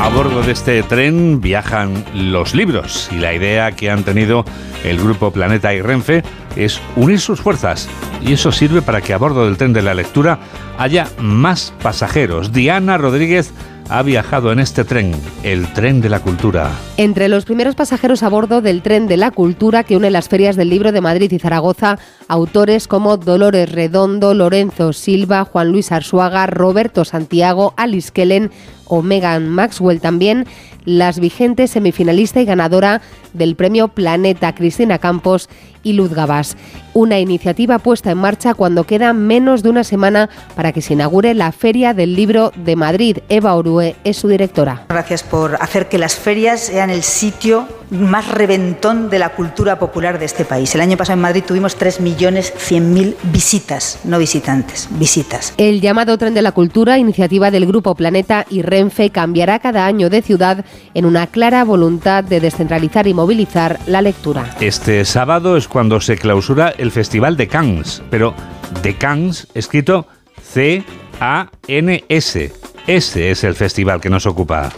[0.00, 4.46] A bordo de este tren viajan los libros y la idea que han tenido
[4.82, 6.22] el grupo Planeta y Renfe
[6.56, 7.86] es unir sus fuerzas
[8.22, 10.38] y eso sirve para que a bordo del tren de la lectura
[10.78, 12.50] haya más pasajeros.
[12.50, 13.52] Diana Rodríguez
[13.90, 16.70] ha viajado en este tren, el tren de la cultura.
[16.96, 20.56] Entre los primeros pasajeros a bordo del tren de la cultura que une las ferias
[20.56, 26.46] del libro de Madrid y Zaragoza, autores como Dolores Redondo, Lorenzo Silva, Juan Luis Arzuaga,
[26.46, 28.50] Roberto Santiago, Alice Kellen
[28.90, 29.02] o
[29.48, 30.46] Maxwell también,
[30.84, 33.00] las vigentes semifinalista y ganadora
[33.32, 35.48] del premio Planeta Cristina Campos
[35.82, 36.56] y Luz Gabás.
[36.92, 41.34] Una iniciativa puesta en marcha cuando queda menos de una semana para que se inaugure
[41.34, 43.18] la Feria del Libro de Madrid.
[43.28, 44.84] Eva Orue es su directora.
[44.88, 50.18] Gracias por hacer que las ferias sean el sitio más reventón de la cultura popular
[50.18, 50.74] de este país.
[50.74, 55.54] El año pasado en Madrid tuvimos 3.100.000 visitas, no visitantes, visitas.
[55.56, 60.10] El llamado Tren de la Cultura, iniciativa del Grupo Planeta y Renfe, cambiará cada año
[60.10, 60.64] de ciudad
[60.94, 64.56] en una clara voluntad de descentralizar y movilizar la lectura.
[64.60, 68.34] Este sábado es cuando se clausura el Festival de Cannes, pero
[68.82, 70.06] de Cannes escrito
[70.42, 72.52] C-A-N-S.
[72.86, 74.70] Ese es el festival que nos ocupa.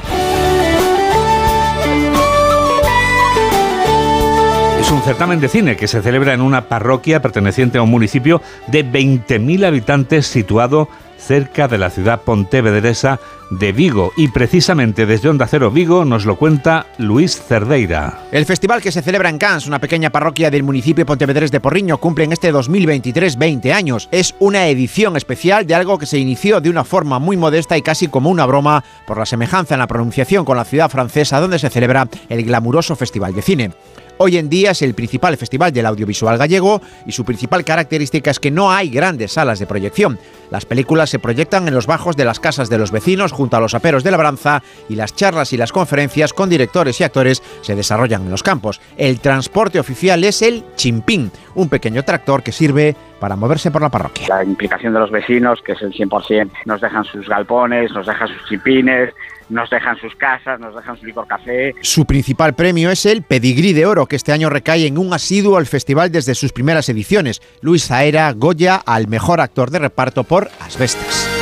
[4.79, 8.43] Es un certamen de cine que se celebra en una parroquia perteneciente a un municipio
[8.67, 13.21] de 20.000 habitantes situado cerca de la ciudad pontevedresa
[13.59, 18.21] de Vigo y precisamente desde Onda Cero Vigo nos lo cuenta Luis Cerdeira.
[18.33, 21.99] El festival que se celebra en Cans, una pequeña parroquia del municipio pontevedrés de Porriño,
[21.99, 24.09] cumple en este 2023 20 años.
[24.11, 27.83] Es una edición especial de algo que se inició de una forma muy modesta y
[27.83, 31.59] casi como una broma por la semejanza en la pronunciación con la ciudad francesa donde
[31.59, 33.71] se celebra el glamuroso Festival de Cine.
[34.19, 38.39] Hoy en día es el principal festival del audiovisual gallego y su principal característica es
[38.39, 40.19] que no hay grandes salas de proyección.
[40.51, 43.61] Las películas se proyectan en los bajos de las casas de los vecinos junto a
[43.61, 47.75] los aperos de labranza y las charlas y las conferencias con directores y actores se
[47.75, 48.81] desarrollan en los campos.
[48.97, 53.89] El transporte oficial es el chimpín, un pequeño tractor que sirve para moverse por la
[53.89, 54.27] parroquia.
[54.29, 58.29] La implicación de los vecinos, que es el 100%, nos dejan sus galpones, nos dejan
[58.29, 59.15] sus chimpines,
[59.53, 61.75] nos dejan sus casas, nos dejan su licor café.
[61.83, 65.59] Su principal premio es el Pedigrí de Oro, que este año recae en un asiduo
[65.59, 67.43] al festival desde sus primeras ediciones.
[67.61, 71.42] Luis Aera Goya al mejor actor de reparto por Asbestas.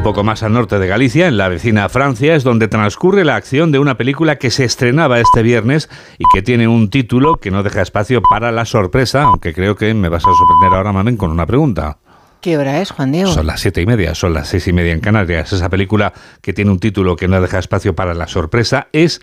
[0.00, 3.36] Un poco más al norte de Galicia, en la vecina Francia, es donde transcurre la
[3.36, 7.50] acción de una película que se estrenaba este viernes y que tiene un título que
[7.50, 11.18] no deja espacio para la sorpresa, aunque creo que me vas a sorprender ahora, Mamen,
[11.18, 11.98] con una pregunta.
[12.40, 13.30] ¿Qué hora es, Juan Diego?
[13.30, 15.52] Son las siete y media, son las seis y media en Canarias.
[15.52, 19.20] Esa película que tiene un título que no deja espacio para la sorpresa es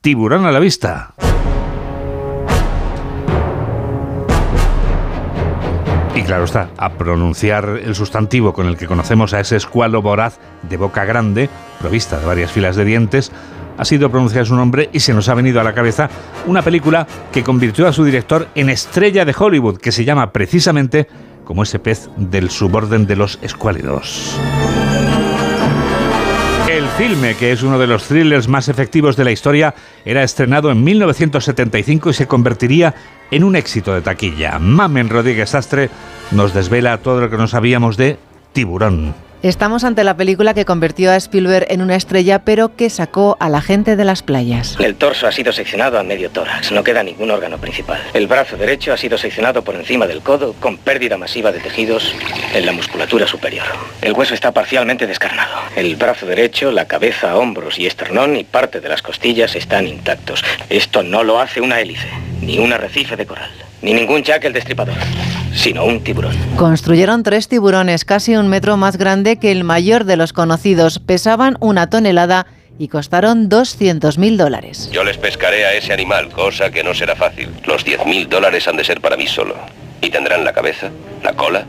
[0.00, 1.14] Tiburón a la vista.
[6.24, 10.76] Claro está, a pronunciar el sustantivo con el que conocemos a ese escualo voraz de
[10.76, 11.48] boca grande,
[11.80, 13.30] provista de varias filas de dientes,
[13.76, 16.08] ha sido pronunciar su nombre y se nos ha venido a la cabeza
[16.46, 21.08] una película que convirtió a su director en estrella de Hollywood, que se llama precisamente
[21.44, 24.38] como ese pez del suborden de los escuálidos.
[26.70, 30.70] El filme, que es uno de los thrillers más efectivos de la historia, era estrenado
[30.70, 32.94] en 1975 y se convertiría
[33.30, 34.58] en un éxito de taquilla.
[34.58, 35.90] Mamen Rodríguez Astre
[36.30, 38.18] nos desvela todo lo que no sabíamos de
[38.52, 39.14] Tiburón.
[39.44, 43.50] Estamos ante la película que convirtió a Spielberg en una estrella, pero que sacó a
[43.50, 44.74] la gente de las playas.
[44.80, 48.00] El torso ha sido seccionado a medio tórax, no queda ningún órgano principal.
[48.14, 52.14] El brazo derecho ha sido seccionado por encima del codo, con pérdida masiva de tejidos
[52.54, 53.66] en la musculatura superior.
[54.00, 55.58] El hueso está parcialmente descarnado.
[55.76, 60.42] El brazo derecho, la cabeza, hombros y esternón y parte de las costillas están intactos.
[60.70, 62.08] Esto no lo hace una hélice,
[62.40, 63.50] ni un arrecife de coral,
[63.84, 64.96] ni ningún Jack el destripador,
[65.54, 66.34] sino un tiburón.
[66.56, 70.98] Construyeron tres tiburones casi un metro más grande que el mayor de los conocidos.
[70.98, 72.46] Pesaban una tonelada
[72.78, 74.88] y costaron 200 mil dólares.
[74.90, 77.50] Yo les pescaré a ese animal, cosa que no será fácil.
[77.66, 79.54] Los 10 mil dólares han de ser para mí solo.
[80.00, 80.90] Y tendrán la cabeza,
[81.22, 81.64] la cola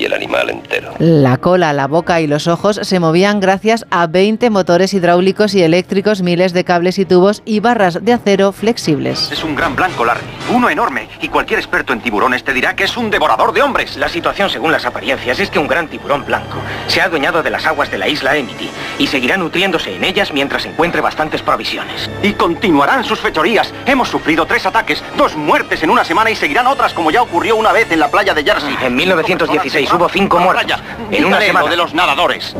[0.00, 0.94] y el animal entero.
[0.98, 5.62] La cola, la boca y los ojos se movían gracias a 20 motores hidráulicos y
[5.62, 9.30] eléctricos, miles de cables y tubos y barras de acero flexibles.
[9.30, 10.24] Es un gran blanco, Larry.
[10.52, 11.08] Uno enorme.
[11.20, 13.96] Y cualquier experto en tiburones te dirá que es un devorador de hombres.
[13.98, 17.50] La situación, según las apariencias, es que un gran tiburón blanco se ha adueñado de
[17.50, 22.08] las aguas de la isla Emity y seguirá nutriéndose en ellas mientras encuentre bastantes provisiones.
[22.22, 23.72] Y continuarán sus fechorías.
[23.86, 27.56] Hemos sufrido tres ataques, dos muertes en una semana y seguirán otras como ya ocurrió
[27.56, 28.74] una vez en la playa de Jersey.
[28.82, 30.80] En 1916 hubo cinco muertos.
[31.10, 32.54] En una semana de los nadadores.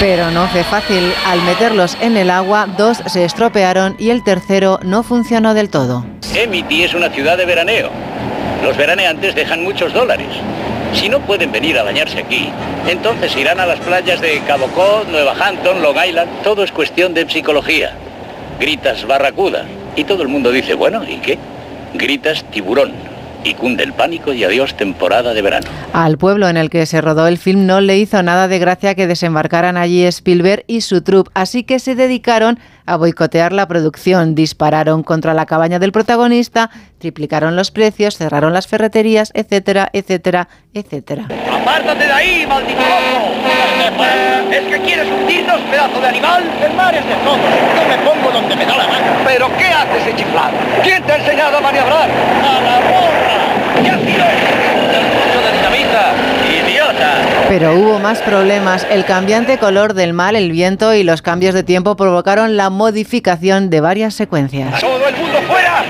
[0.00, 1.12] Pero no fue fácil.
[1.26, 6.04] Al meterlos en el agua, dos se estropearon y el tercero no funcionó del todo.
[6.34, 7.90] Emity es una ciudad de veraneo.
[8.62, 10.28] Los veraneantes dejan muchos dólares.
[10.92, 12.50] Si no pueden venir a bañarse aquí,
[12.88, 16.42] entonces irán a las playas de Cabo Cod, Nueva Hampton, Long Island.
[16.42, 17.96] Todo es cuestión de psicología.
[18.58, 19.64] Gritas barracuda
[19.96, 21.38] y todo el mundo dice, bueno, ¿y qué?
[21.94, 23.13] Gritas tiburón
[23.44, 25.66] y cunde el pánico y adiós temporada de verano.
[25.92, 28.94] Al pueblo en el que se rodó el film no le hizo nada de gracia
[28.94, 34.34] que desembarcaran allí Spielberg y su troupe, así que se dedicaron a boicotear la producción.
[34.34, 41.28] Dispararon contra la cabaña del protagonista, triplicaron los precios, cerraron las ferreterías, etcétera, etcétera, etcétera.
[41.64, 43.32] ¡Apártate de ahí, maldito loco!
[44.52, 46.44] ¿Es que quieres hundirnos, pedazo de animal?
[46.62, 47.38] El mar es de todos.
[47.38, 49.24] Yo me pongo donde me da la gana.
[49.24, 50.52] ¿Pero qué haces, ese chiflado?
[50.82, 52.10] ¿Quién te ha enseñado a maniobrar?
[52.10, 53.82] ¡A la borra!
[53.82, 54.24] ¿Qué ha sido?
[54.92, 56.12] ¡El de dinamita!
[56.68, 57.12] ¡Idiota!
[57.48, 58.86] Pero hubo más problemas.
[58.90, 63.70] El cambiante color del mar, el viento y los cambios de tiempo provocaron la modificación
[63.70, 64.80] de varias secuencias.
[64.80, 65.38] ¡Todo el mundo!
[65.48, 65.82] ¡Fuera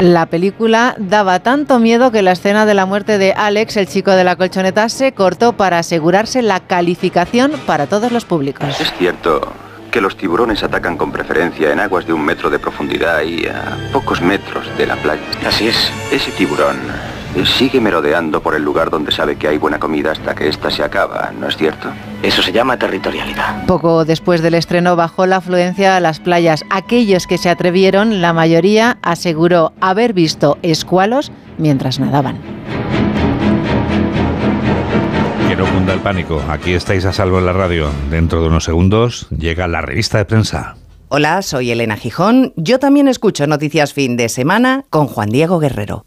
[0.00, 4.10] La película daba tanto miedo que la escena de la muerte de Alex, el chico
[4.10, 8.80] de la colchoneta, se cortó para asegurarse la calificación para todos los públicos.
[8.80, 9.52] Es cierto
[9.92, 13.78] que los tiburones atacan con preferencia en aguas de un metro de profundidad y a
[13.92, 15.22] pocos metros de la playa.
[15.46, 15.92] Así es.
[16.10, 16.76] Ese tiburón
[17.44, 20.82] sigue merodeando por el lugar donde sabe que hay buena comida hasta que ésta se
[20.82, 21.88] acaba, ¿no es cierto?
[22.22, 23.66] Eso se llama territorialidad.
[23.66, 26.64] Poco después del estreno bajó la afluencia a las playas.
[26.70, 32.38] Aquellos que se atrevieron, la mayoría aseguró haber visto escualos mientras nadaban.
[35.48, 36.42] Que no cunda el pánico.
[36.48, 37.90] Aquí estáis a salvo en la radio.
[38.10, 40.76] Dentro de unos segundos llega la revista de prensa.
[41.08, 42.52] Hola, soy Elena Gijón.
[42.56, 46.06] Yo también escucho Noticias Fin de Semana con Juan Diego Guerrero.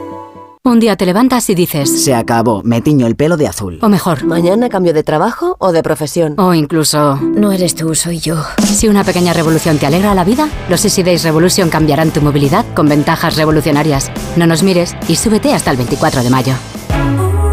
[0.63, 3.79] Un día te levantas y dices, Se acabó, me tiño el pelo de azul.
[3.81, 6.35] o mejor, Mañana cambio de trabajo o de profesión.
[6.37, 8.43] o incluso, No eres tú, soy yo.
[8.63, 12.63] si una pequeña revolución te alegra la vida, los Easy Days Revolution cambiarán tu movilidad
[12.75, 14.11] con ventajas revolucionarias.
[14.35, 16.53] No nos mires y súbete hasta el 24 de mayo.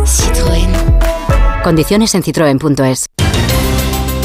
[0.04, 1.62] Citroën.
[1.64, 3.06] Condiciones en citroen.es.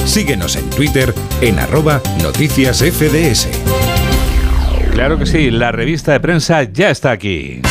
[0.06, 3.48] Síguenos en Twitter en arroba noticias FDS.
[4.92, 7.62] Claro que sí, la revista de prensa ya está aquí.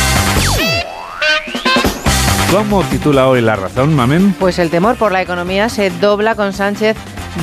[2.53, 4.33] ¿Cómo titula hoy La Razón, Mamen?
[4.33, 6.95] Pues el temor por la economía se dobla con Sánchez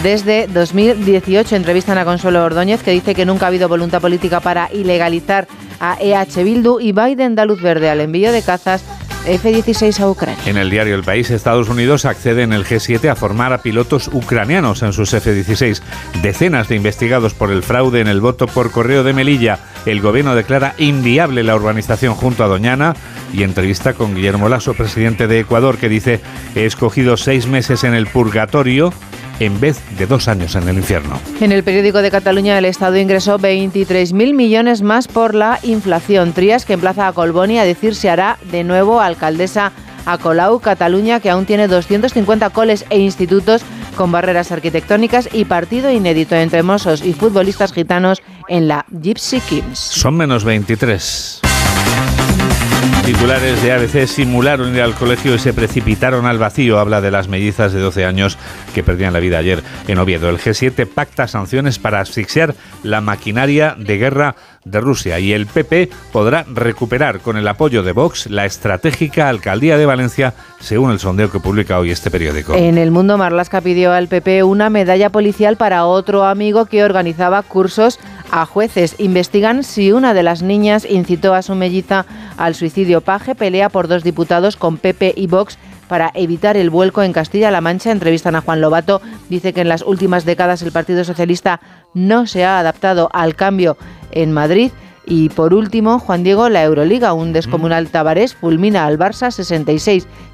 [0.05, 1.57] desde 2018.
[1.57, 5.49] Entrevistan a Consuelo Ordóñez, que dice que nunca ha habido voluntad política para ilegalizar
[5.81, 8.85] a EH Bildu y Biden da luz verde al envío de cazas
[9.27, 10.43] F-16 a Ucrania.
[10.47, 14.09] En el diario El País, Estados Unidos accede en el G7 a formar a pilotos
[14.13, 15.83] ucranianos en sus F-16.
[16.23, 19.59] Decenas de investigados por el fraude en el voto por correo de Melilla.
[19.87, 22.95] El gobierno declara inviable la urbanización junto a Doñana
[23.33, 26.21] y entrevista con Guillermo Lasso, presidente de Ecuador, que dice
[26.55, 28.93] he escogido seis meses en el purgatorio
[29.41, 31.19] en vez de dos años en el infierno.
[31.41, 36.33] En el periódico de Cataluña, el Estado ingresó 23.000 millones más por la inflación.
[36.33, 39.73] Trías que emplaza a Colboni a decir si hará de nuevo alcaldesa
[40.07, 43.63] a Colau, Cataluña, que aún tiene 250 coles e institutos
[43.97, 49.79] con barreras arquitectónicas y partido inédito entre mozos y futbolistas gitanos en la Gypsy Kings.
[49.79, 51.50] Son menos 23.
[53.11, 56.79] Titulares de ABC simularon ir al colegio y se precipitaron al vacío.
[56.79, 58.39] Habla de las mellizas de 12 años
[58.73, 60.29] que perdían la vida ayer en Oviedo.
[60.29, 62.55] El G7 pacta sanciones para asfixiar
[62.85, 67.91] la maquinaria de guerra de Rusia y el PP podrá recuperar con el apoyo de
[67.91, 72.55] Vox la estratégica alcaldía de Valencia, según el sondeo que publica hoy este periódico.
[72.55, 77.43] En el mundo, Marlasca pidió al PP una medalla policial para otro amigo que organizaba
[77.43, 77.99] cursos
[78.31, 78.97] a jueces.
[78.99, 82.07] Investigan si una de las niñas incitó a su melliza
[82.41, 83.03] al suicidio.
[83.03, 87.61] Paje pelea por dos diputados con PP y Vox para evitar el vuelco en Castilla-La
[87.61, 87.93] Mancha.
[87.93, 89.03] Entrevistan a Juan Lobato.
[89.29, 91.61] Dice que en las últimas décadas el Partido Socialista
[91.95, 93.77] no se ha adaptado al cambio
[94.11, 94.73] en Madrid.
[95.11, 99.27] Y por último, Juan Diego, la Euroliga, un descomunal Tabarés fulmina al Barça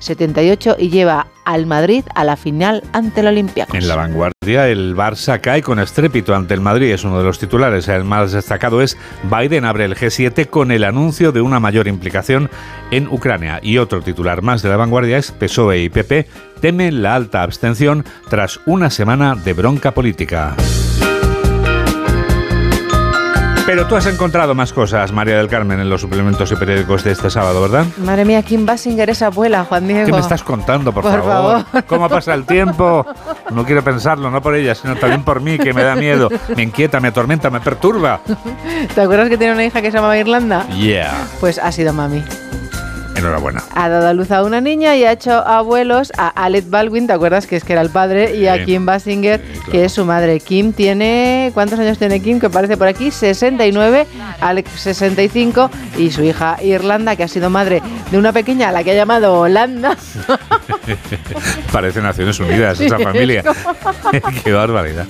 [0.03, 3.75] 66-78 y lleva al Madrid a la final ante el Olympiacos.
[3.75, 7.39] En la vanguardia, el Barça cae con estrépito ante el Madrid, es uno de los
[7.39, 7.89] titulares.
[7.89, 12.51] El más destacado es Biden abre el G7 con el anuncio de una mayor implicación
[12.91, 13.61] en Ucrania.
[13.63, 16.27] Y otro titular más de la vanguardia es PSOE y PP
[16.61, 20.55] temen la alta abstención tras una semana de bronca política.
[23.67, 27.11] Pero tú has encontrado más cosas, María del Carmen, en los suplementos y periódicos de
[27.11, 27.85] este sábado, ¿verdad?
[27.99, 30.07] Madre mía, Kim Basinger es abuela, Juan Diego.
[30.07, 31.65] ¿Qué me estás contando, por, Por favor?
[31.65, 31.85] favor.
[31.87, 33.05] ¿Cómo pasa el tiempo?
[33.51, 36.63] No quiero pensarlo, no por ella, sino también por mí, que me da miedo, me
[36.63, 38.21] inquieta, me atormenta, me perturba.
[38.95, 40.67] ¿Te acuerdas que tiene una hija que se llamaba Irlanda?
[40.69, 41.27] Yeah.
[41.41, 42.23] Pues ha sido mami.
[43.17, 43.63] Enhorabuena.
[43.75, 47.13] Ha dado a luz a una niña y ha hecho abuelos a Alec Baldwin, ¿te
[47.13, 48.37] acuerdas que es que era el padre?
[48.37, 48.65] Y a.
[48.65, 49.41] Kim Basinger,
[49.71, 50.41] que es su madre.
[50.41, 52.41] Kim tiene, ¿cuántos años tiene Kim?
[52.41, 54.07] Que parece por aquí, 69,
[54.41, 58.83] Alec 65 y su hija Irlanda, que ha sido madre de una pequeña a la
[58.83, 59.97] que ha llamado Holanda.
[61.73, 63.43] Parece Naciones Unidas Sí, esa es familia.
[64.45, 65.07] Qué barbaridad.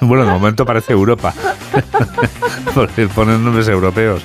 [0.00, 1.34] Bueno, de momento parece Europa.
[2.74, 4.22] Porque ponen nombres europeos.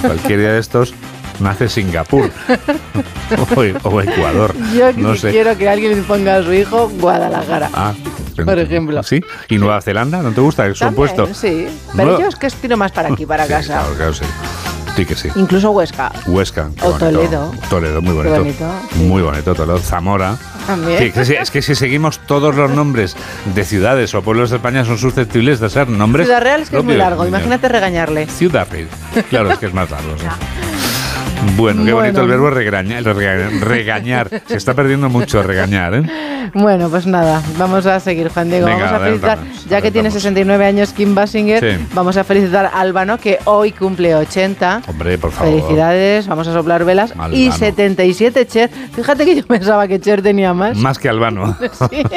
[0.00, 0.94] Cualquier día de estos
[1.40, 2.30] nace Singapur
[3.84, 4.54] o, o Ecuador.
[4.74, 5.30] Yo no sé.
[5.30, 7.70] quiero que alguien le ponga a su hijo Guadalajara.
[7.74, 7.92] Ah,
[8.44, 9.02] Por ejemplo.
[9.02, 9.20] ¿Sí?
[9.48, 10.22] ¿Y Nueva Zelanda?
[10.22, 11.26] ¿No te gusta el supuesto?
[11.34, 11.66] Sí,
[11.96, 13.80] pero Nueva- yo es que tiro más para aquí, para Sí, casa.
[13.80, 14.24] Claro, claro, sí.
[14.94, 15.28] Sí que sí.
[15.36, 16.12] Incluso Huesca.
[16.26, 16.68] Huesca.
[16.82, 16.98] O bonito.
[16.98, 17.52] Toledo.
[17.70, 18.36] Toledo, muy bonito.
[18.38, 19.78] bonito, Muy bonito, Toledo.
[19.78, 20.36] Zamora.
[20.66, 20.98] También.
[20.98, 23.16] Sí, que es que si seguimos todos los nombres
[23.54, 26.26] de ciudades o pueblos de España son susceptibles de ser nombres.
[26.26, 28.26] Ciudad Real es que es muy largo, imagínate regañarle.
[28.26, 28.88] Ciudad Real.
[29.30, 30.14] Claro, es que es más largo.
[30.18, 30.26] sí.
[31.56, 32.22] Bueno, qué bonito Bueno.
[32.22, 33.02] el verbo regañar.
[33.60, 34.28] regañar.
[34.46, 36.50] Se está perdiendo mucho regañar, ¿eh?
[36.54, 38.66] Bueno, pues nada, vamos a seguir, Juan Diego.
[38.66, 40.12] Venga, vamos a felicitar, adelantamos, ya que tiene adelantamos.
[40.14, 41.86] 69 años Kim Basinger, Sí.
[41.94, 44.82] vamos a felicitar a Albano, que hoy cumple 80.
[44.86, 45.52] Hombre, por favor.
[45.52, 47.10] Felicidades, vamos a soplar velas.
[47.32, 47.52] Y Albano.
[47.52, 48.70] 77 Cher.
[48.94, 50.76] Fíjate que yo pensaba que Cher tenía más.
[50.78, 51.56] Más que Albano.
[51.90, 52.02] Sí.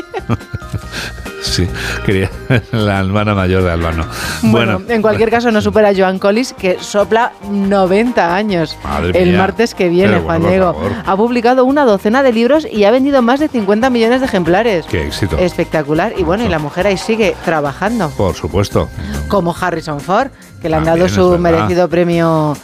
[1.45, 1.67] Sí,
[2.05, 2.29] quería
[2.71, 4.05] la hermana mayor de Albano.
[4.41, 9.11] Bueno, Bueno, en cualquier caso no supera a Joan Collis, que sopla 90 años Madre
[9.21, 9.37] el mía.
[9.37, 11.01] martes que viene, Juan bueno, por Diego.
[11.05, 14.85] Ha publicado una docena de libros y ha vendido más de 50 millones de ejemplares.
[14.87, 15.37] qué éxito.
[15.37, 16.13] Espectacular.
[16.17, 18.09] Y bueno, y la mujer ahí sigue trabajando.
[18.17, 18.89] Por supuesto.
[19.27, 20.29] Como Harrison Ford,
[20.61, 22.57] que le han También dado su merecido premio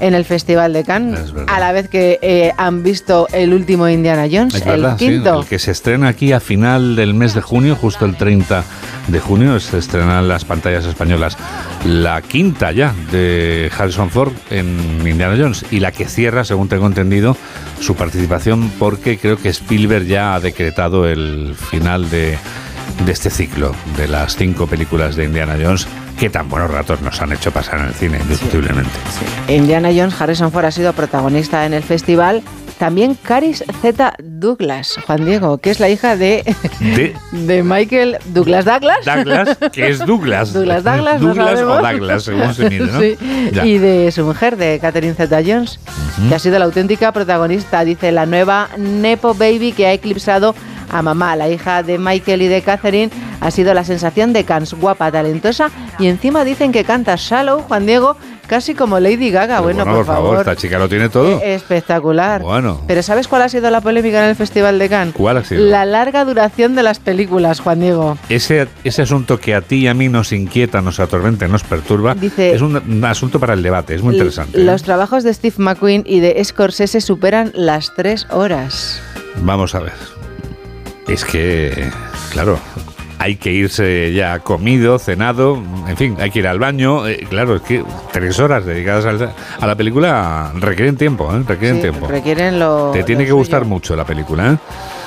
[0.00, 4.26] en el Festival de Cannes, a la vez que eh, han visto el último Indiana
[4.30, 5.40] Jones, Es el verdad, sí, quinto.
[5.40, 8.64] el que se estrena aquí a final del mes de junio, justo el 30
[9.08, 11.36] de junio, se estrena en las pantallas españolas.
[11.84, 16.86] La quinta ya de Harrison Ford en Indiana Jones y la que cierra, según tengo
[16.86, 17.36] entendido,
[17.80, 22.38] su participación porque creo que Spielberg ya ha decretado el final de,
[23.04, 25.86] de este ciclo de las cinco películas de Indiana Jones
[26.18, 28.90] que tan buenos ratos nos han hecho pasar en el cine, indiscutiblemente.
[29.48, 32.42] Indiana Jones, Harrison Ford ha sido protagonista en el festival.
[32.78, 34.14] También Caris Z.
[34.22, 36.44] Douglas, Juan Diego, que es la hija de,
[36.80, 38.98] De de Michael Douglas Douglas.
[39.04, 40.52] Douglas, que es Douglas.
[40.52, 41.90] Douglas Douglas, no Douglas o sabemos.
[41.90, 43.00] Douglas, según se mire, ¿no?
[43.00, 43.16] Sí.
[43.64, 45.80] Y de su mujer, de Catherine Zeta Jones,
[46.28, 50.54] que ha sido la auténtica protagonista, dice la nueva Nepo Baby que ha eclipsado
[50.90, 53.10] a mamá, la hija de Michael y de Catherine,
[53.40, 57.86] ha sido la sensación de Cans, guapa, talentosa, y encima dicen que canta Shallow, Juan
[57.86, 58.16] Diego,
[58.46, 59.60] casi como Lady Gaga.
[59.60, 60.38] Bueno, bueno, por, favor.
[60.38, 61.40] esta chica lo tiene todo.
[61.42, 62.42] Eh, Espectacular.
[62.42, 62.80] Bueno.
[62.86, 65.14] Pero ¿sabes cuál ha sido la polémica en el Festival de Cannes?
[65.14, 65.64] ¿Cuál ha sido?
[65.66, 68.16] La larga duración de las películas, Juan Diego.
[68.28, 72.14] Ese, ese asunto que a ti y a mí nos inquieta, nos atormenta, nos perturba,
[72.14, 74.60] Dice- es un, un asunto para el debate, es muy interesante.
[74.60, 74.64] ¿eh?
[74.64, 79.00] Los trabajos de Steve McQueen y de Scorsese superan las tres horas.
[79.42, 79.92] Vamos a ver.
[81.08, 81.88] Es que,
[82.32, 82.58] claro,
[83.18, 87.06] hay que irse ya comido, cenado, en fin, hay que ir al baño.
[87.06, 89.06] eh, claro, es que tres horas dedicadas
[89.60, 91.42] a la película requieren tiempo, ¿eh?
[91.46, 92.08] Requieren Sí, tiempo.
[92.08, 92.90] requieren lo.
[92.92, 93.36] Te tiene lo que suyo.
[93.36, 94.56] gustar mucho la película, ¿eh?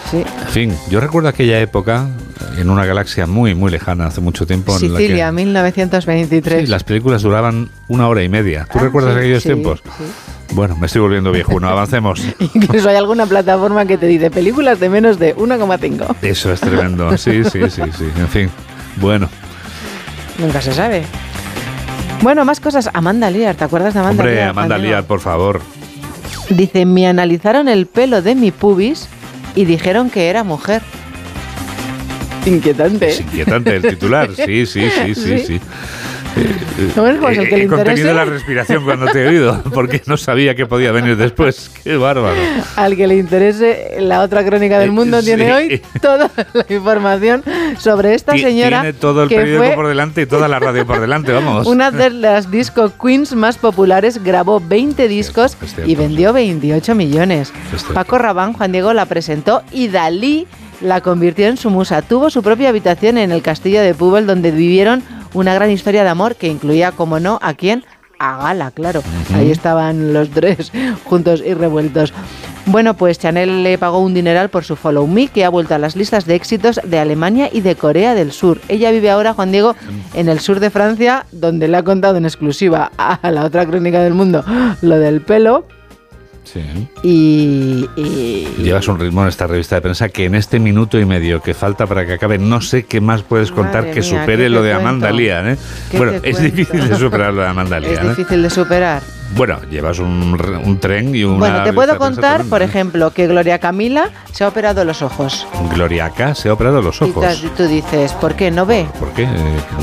[0.09, 0.17] Sí.
[0.41, 2.07] En fin, yo recuerdo aquella época,
[2.57, 6.61] en una galaxia muy, muy lejana, hace mucho tiempo, en la que Sicilia, 1923.
[6.61, 8.65] Sí, las películas duraban una hora y media.
[8.71, 9.83] ¿Tú Ah, recuerdas sí, aquellos sí, tiempos?
[10.51, 11.59] Bueno, me estoy volviendo viejo.
[11.59, 12.21] No, avancemos.
[12.53, 16.15] Incluso hay alguna plataforma que te dice películas de menos de 1,5.
[16.21, 17.17] Eso es tremendo.
[17.17, 18.05] Sí, sí, sí, sí.
[18.17, 18.49] En fin,
[18.97, 19.29] bueno.
[20.37, 21.03] Nunca se sabe.
[22.21, 22.89] Bueno, más cosas.
[22.93, 24.49] Amanda Lear, ¿te acuerdas de Amanda Hombre, Lear?
[24.49, 24.89] Amanda Diego?
[24.89, 25.61] Lear, por favor.
[26.49, 29.07] Dice, me analizaron el pelo de mi pubis
[29.55, 30.81] y dijeron que era mujer.
[32.45, 33.09] Inquietante.
[33.09, 34.29] Es inquietante el titular.
[34.35, 35.45] Sí, sí, sí, sí, Sí.
[35.45, 35.61] sí.
[37.29, 38.13] El que he le contenido interese.
[38.13, 41.69] la respiración cuando te he oído, porque no sabía que podía venir después.
[41.83, 42.35] Qué bárbaro.
[42.75, 45.51] Al que le interese, la otra crónica del mundo tiene sí.
[45.51, 47.43] hoy toda la información
[47.77, 50.59] sobre esta Ti- señora Tiene todo el que periódico fue por delante y toda la
[50.59, 51.67] radio por delante, vamos.
[51.67, 57.51] una de las disco queens más populares, grabó 20 discos y vendió 28 millones.
[57.93, 60.47] Paco Rabán, Juan Diego la presentó y Dalí
[60.81, 62.01] la convirtió en su musa.
[62.01, 65.03] Tuvo su propia habitación en el castillo de Pubel donde vivieron
[65.33, 67.83] una gran historia de amor que incluía, como no, a quién?
[68.19, 69.01] A Gala, claro.
[69.33, 70.71] Ahí estaban los tres
[71.05, 72.13] juntos y revueltos.
[72.65, 75.79] Bueno, pues Chanel le pagó un dineral por su Follow Me, que ha vuelto a
[75.79, 78.59] las listas de éxitos de Alemania y de Corea del Sur.
[78.67, 79.75] Ella vive ahora, Juan Diego,
[80.13, 84.01] en el sur de Francia, donde le ha contado en exclusiva a la otra crónica
[84.01, 84.43] del mundo
[84.81, 85.65] lo del pelo.
[86.51, 86.61] Sí.
[87.03, 91.05] Y, y- Llevas un ritmo en esta revista de prensa que en este minuto y
[91.05, 94.09] medio que falta para que acabe, no sé qué más puedes contar Madre que mía,
[94.21, 95.11] supere ¿qué lo de Amanda?
[95.11, 95.57] Lear, ¿eh?
[95.91, 96.41] ¿Qué Bueno, es cuento?
[96.41, 98.09] difícil de superar lo de Amanda es Lear, ¿eh?
[98.09, 99.01] difícil de superar.
[99.35, 101.37] Bueno, llevas un, un tren y una.
[101.37, 105.45] Bueno, te puedo contar, por ejemplo, que Gloria Camila se ha operado los ojos.
[105.73, 107.43] Gloria K se ha operado los Y tú- ojos.
[107.55, 108.49] tú dices, ¿por qué?
[108.51, 108.87] ¿No ve?
[108.99, 109.23] ¿Por qué?
[109.23, 109.27] Eh,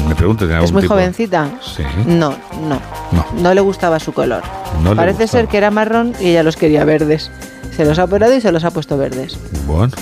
[0.09, 1.49] me pregunto, ¿tiene ¿Es muy tipo- jovencita?
[1.63, 1.83] Sí.
[2.07, 2.35] No,
[2.69, 2.81] no.
[3.13, 3.27] No.
[3.41, 4.43] No le gustaba su color.
[4.83, 7.31] No Parece ser que era marrón y ella los quería verdes.
[7.75, 9.39] Se los ha operado y se los ha puesto verdes.
[9.67, 9.93] Bueno,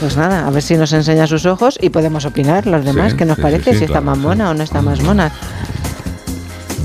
[0.00, 3.18] Pues nada, a ver si nos enseña sus ojos y podemos opinar los demás, Sí,
[3.18, 3.72] ¿qué nos sí, parece?
[3.72, 5.30] sí, si está más mona o no está más mona.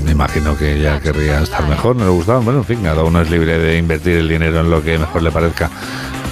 [0.04, 2.40] Me imagino que ella querría estar mejor, no le gustaba.
[2.40, 5.22] Bueno, en fin, cada uno es libre de invertir el dinero en lo que mejor
[5.22, 5.70] le parezca.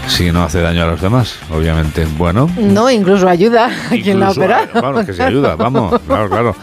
[0.08, 2.06] Si no hace daño a los demás, obviamente.
[2.16, 4.68] Bueno, No, incluso ayuda a quien la operado.
[4.80, 6.56] Vamos, que se ayuda, vamos, claro, claro.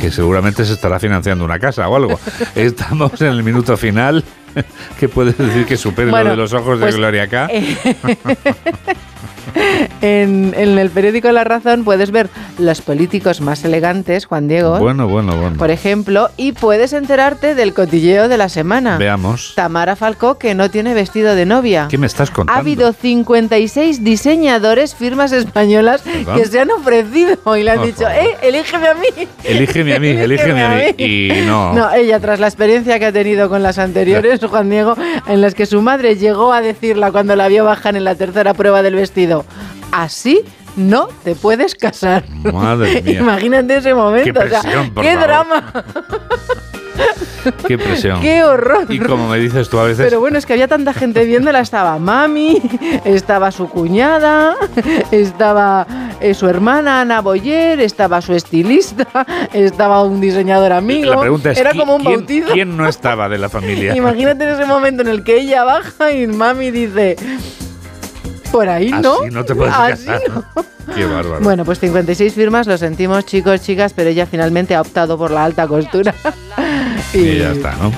[0.00, 2.18] Que seguramente se estará financiando una casa o algo.
[2.54, 4.24] Estamos en el minuto final.
[4.98, 7.46] ¿Qué puedes decir que supere Bueno, lo de los ojos pues, de Gloria K?
[7.52, 7.96] eh,
[10.00, 15.08] en, en el periódico La Razón puedes ver los políticos más elegantes, Juan Diego, Bueno,
[15.08, 15.56] bueno, bueno.
[15.56, 18.98] por ejemplo, y puedes enterarte del cotilleo de la semana.
[18.98, 19.52] Veamos.
[19.56, 21.86] Tamara Falcó que no tiene vestido de novia.
[21.90, 22.56] ¿Qué me estás contando?
[22.56, 26.36] Ha habido 56 diseñadores, firmas españolas ¿Perdón?
[26.38, 28.12] que se han ofrecido y le han Por dicho, favor.
[28.18, 29.28] eh, elígeme a mí.
[29.44, 31.04] Elígeme a mí, elígeme a mí.
[31.04, 31.72] Y no.
[31.72, 34.94] No, ella tras la experiencia que ha tenido con las anteriores, Juan Diego,
[35.26, 38.54] en las que su madre llegó a decirla cuando la vio bajar en la tercera
[38.54, 39.09] prueba del vestido,
[39.92, 40.42] así
[40.76, 42.24] no te puedes casar.
[42.52, 43.20] Madre mía.
[43.20, 44.40] Imagínate ese momento.
[44.40, 45.26] Qué o sea, presión, por qué favor.
[45.26, 45.72] drama,
[47.66, 48.20] Qué presión.
[48.22, 48.86] qué horror.
[48.88, 51.60] Y como me dices tú a veces, Pero bueno, es que había tanta gente viéndola.
[51.60, 52.60] Estaba mami,
[53.04, 54.56] estaba su cuñada,
[55.10, 55.86] estaba
[56.20, 59.06] eh, su hermana Ana Boyer, estaba su estilista,
[59.52, 61.10] estaba un diseñador amigo.
[61.14, 62.52] la pregunta es, Era ¿qui- como un ¿quién, bautizo.
[62.52, 63.96] quién no estaba de la familia?
[63.96, 67.16] Imagínate en ese momento en el que ella baja y mami dice,
[68.50, 69.20] por ahí no.
[69.22, 70.22] Así no te puedes Así casar.
[70.94, 71.40] Qué bárbaro.
[71.42, 75.44] Bueno, pues 56 firmas, lo sentimos chicos, chicas, pero ella finalmente ha optado por la
[75.44, 76.14] alta costura
[77.14, 77.92] y ya está, ¿no?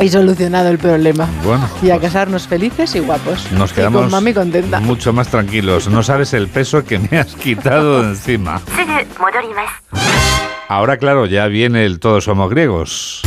[0.00, 1.28] y solucionado el problema.
[1.42, 3.50] Bueno, Y a casarnos felices y guapos.
[3.50, 4.78] nos Y quedamos con mami contenta.
[4.78, 5.88] mucho más tranquilos.
[5.88, 8.60] No sabes el peso que me has quitado de encima.
[10.68, 13.22] Ahora, claro, ya viene el Todos somos griegos.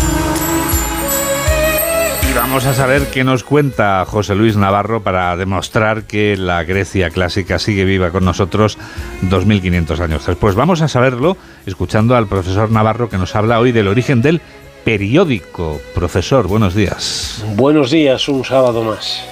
[2.41, 7.59] Vamos a saber qué nos cuenta José Luis Navarro para demostrar que la Grecia clásica
[7.59, 8.79] sigue viva con nosotros
[9.21, 10.55] 2500 años después.
[10.55, 11.37] Vamos a saberlo
[11.67, 14.41] escuchando al profesor Navarro que nos habla hoy del origen del
[14.83, 15.79] periódico.
[15.93, 17.45] Profesor, buenos días.
[17.55, 19.23] Buenos días, un sábado más.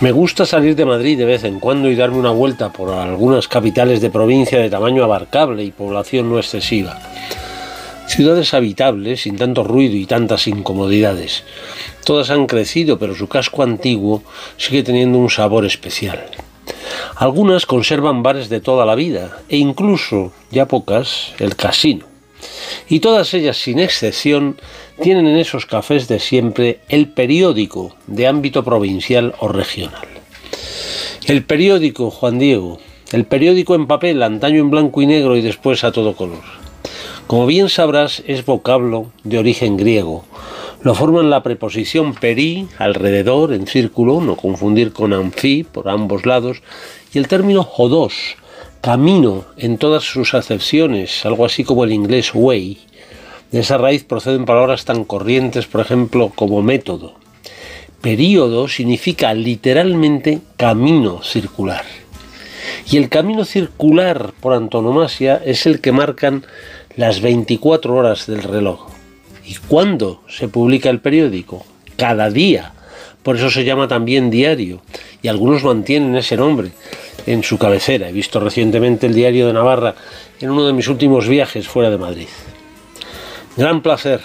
[0.00, 3.48] Me gusta salir de Madrid de vez en cuando y darme una vuelta por algunas
[3.48, 7.00] capitales de provincia de tamaño abarcable y población no excesiva.
[8.06, 11.44] Ciudades habitables, sin tanto ruido y tantas incomodidades.
[12.04, 14.22] Todas han crecido, pero su casco antiguo
[14.56, 16.24] sigue teniendo un sabor especial.
[17.16, 22.06] Algunas conservan bares de toda la vida e incluso, ya pocas, el casino.
[22.88, 24.56] Y todas ellas, sin excepción,
[25.02, 30.06] tienen en esos cafés de siempre el periódico de ámbito provincial o regional.
[31.26, 32.78] El periódico, Juan Diego,
[33.12, 36.65] el periódico en papel, antaño en blanco y negro y después a todo color.
[37.26, 40.24] Como bien sabrás, es vocablo de origen griego.
[40.82, 46.62] Lo forman la preposición peri, alrededor, en círculo, no confundir con anfi, por ambos lados,
[47.12, 48.36] y el término jodos,
[48.80, 52.78] camino en todas sus acepciones, algo así como el inglés way.
[53.50, 57.14] De esa raíz proceden palabras tan corrientes, por ejemplo, como método.
[58.02, 61.84] Período significa literalmente camino circular.
[62.88, 66.44] Y el camino circular por antonomasia es el que marcan
[66.96, 68.86] las 24 horas del reloj.
[69.44, 71.64] ¿Y cuándo se publica el periódico?
[71.96, 72.72] Cada día.
[73.22, 74.80] Por eso se llama también diario.
[75.22, 76.70] Y algunos mantienen ese nombre
[77.26, 78.08] en su cabecera.
[78.08, 79.94] He visto recientemente el diario de Navarra
[80.40, 82.28] en uno de mis últimos viajes fuera de Madrid.
[83.56, 84.20] Gran placer.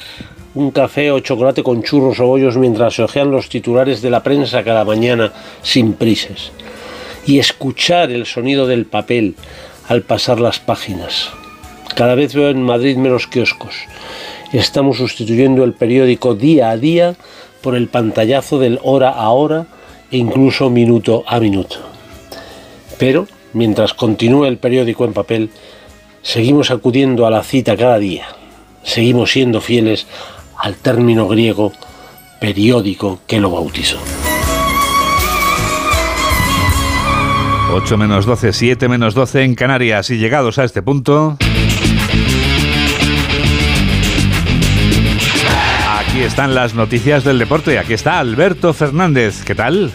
[0.53, 4.23] Un café o chocolate con churros o bollos mientras se ojean los titulares de la
[4.23, 6.51] prensa cada mañana sin prisas.
[7.25, 9.35] Y escuchar el sonido del papel
[9.87, 11.31] al pasar las páginas.
[11.95, 13.75] Cada vez veo en Madrid menos kioscos.
[14.53, 17.15] Estamos sustituyendo el periódico día a día
[17.61, 19.67] por el pantallazo del hora a hora
[20.09, 21.77] e incluso minuto a minuto.
[22.97, 25.49] Pero, mientras continúa el periódico en papel,
[26.21, 28.25] seguimos acudiendo a la cita cada día.
[28.83, 30.07] Seguimos siendo fieles
[30.57, 31.71] al término griego
[32.39, 33.97] periódico que lo bautizó.
[37.73, 40.09] 8 menos 12, 7 menos 12 en Canarias.
[40.09, 41.37] Y llegados a este punto.
[46.11, 47.79] Aquí están las noticias del deporte.
[47.79, 49.45] Aquí está Alberto Fernández.
[49.45, 49.93] ¿Qué tal?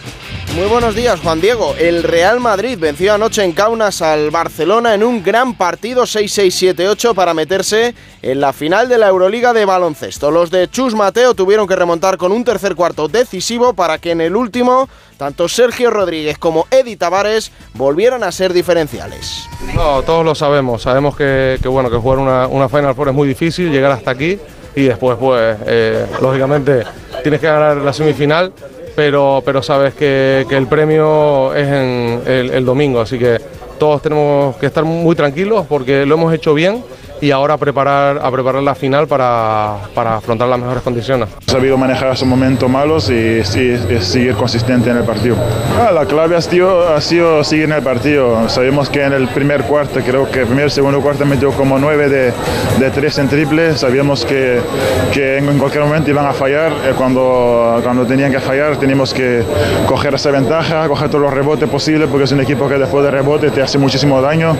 [0.54, 1.74] Muy buenos días, Juan Diego.
[1.78, 7.34] El Real Madrid venció anoche en Kaunas al Barcelona en un gran partido 6-6-7-8 para
[7.34, 10.30] meterse en la final de la Euroliga de baloncesto.
[10.30, 14.22] Los de Chus Mateo tuvieron que remontar con un tercer cuarto decisivo para que en
[14.22, 14.88] el último
[15.18, 19.50] tanto Sergio Rodríguez como Eddie Tavares volvieran a ser diferenciales.
[19.74, 20.80] No, todos lo sabemos.
[20.80, 24.12] Sabemos que, que, bueno, que jugar una, una Final Four es muy difícil, llegar hasta
[24.12, 24.38] aquí
[24.76, 26.84] y después, pues, eh, lógicamente,
[27.22, 28.52] tienes que ganar la semifinal,
[28.94, 33.40] pero, pero sabes que, que el premio es en el, el domingo, así que
[33.78, 36.84] todos tenemos que estar muy tranquilos porque lo hemos hecho bien
[37.20, 41.28] y ahora a preparar, a preparar la final para, para afrontar las mejores condiciones.
[41.46, 45.36] He sabido manejar esos momentos malos y, y- y seguir consistente en el partido.
[45.80, 48.48] Ah, la clave ha sido, ha sido seguir en el partido.
[48.48, 52.08] Sabemos que en el primer cuarto, creo que el primer segundo cuarto metió como 9
[52.08, 52.32] de,
[52.78, 53.74] de 3 en triple.
[53.76, 54.60] Sabíamos que,
[55.12, 56.72] que en cualquier momento iban a fallar.
[56.84, 59.42] Eh, Cuando, cuando tenían que fallar teníamos que
[59.86, 63.10] coger esa ventaja, coger todos los rebotes posibles porque es un equipo que después de
[63.10, 64.56] rebote te hace muchísimo daño.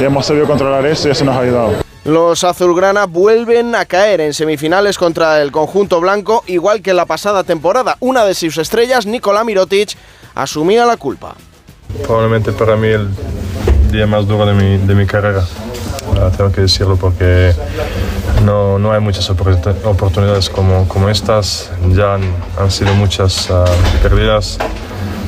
[0.00, 1.89] Y hemos sabido controlar eso y eso nos ha ayudado.
[2.04, 7.44] Los azulgrana vuelven a caer en semifinales contra el conjunto blanco, igual que la pasada
[7.44, 7.96] temporada.
[8.00, 9.96] Una de sus estrellas, Nikola Mirotic,
[10.34, 11.34] asumía la culpa.
[12.04, 13.08] Probablemente para mí el
[13.90, 15.44] día más duro de mi, de mi carrera,
[16.18, 17.54] Ah, tengo que decirlo porque
[18.44, 22.22] no, no hay muchas oportu- oportunidades como, como estas, ya han,
[22.58, 23.64] han sido muchas ah,
[24.02, 24.58] perdidas,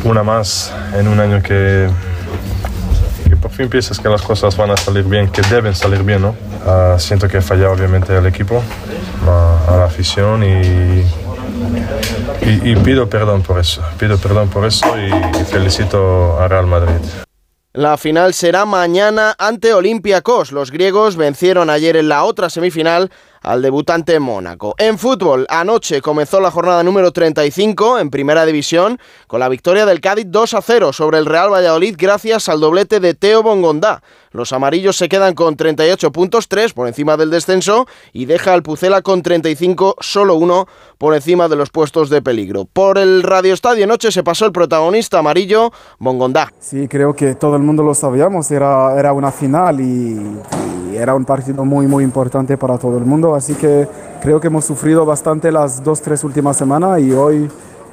[0.05, 1.89] una más en un año que,
[3.53, 6.35] fin piensas que las cosas van a salir bien, que deben salir bien, ¿no?
[6.67, 8.63] Ah, siento que he fallado obviamente al equipo,
[9.27, 11.05] a, a la afición y,
[12.43, 15.07] y, y pido perdón por eso, pido perdón por eso y,
[15.41, 16.95] y felicito a Real Madrid.
[17.75, 20.53] La final será mañana ante Olympiacos.
[20.53, 23.11] Los griegos vencieron ayer en la otra semifinal
[23.43, 24.75] al debutante Mónaco.
[24.79, 30.01] En fútbol, anoche comenzó la jornada número 35 en Primera División con la victoria del
[30.01, 34.03] Cádiz 2 a 0 sobre el Real Valladolid gracias al doblete de Teo Bongondá.
[34.31, 38.63] Los amarillos se quedan con 38 puntos, 3 por encima del descenso y deja al
[38.63, 40.67] Pucela con 35, solo uno
[40.97, 42.65] por encima de los puestos de peligro.
[42.65, 46.53] Por el Radio Estadio anoche se pasó el protagonista amarillo, Bongondá.
[46.61, 50.19] Sí, creo que todo el mundo lo sabíamos, era, era una final y,
[50.97, 53.87] era un partido muy, muy importante para todo el mundo, así que
[54.21, 57.49] creo que hemos sufrido bastante las dos, tres últimas semanas y hoy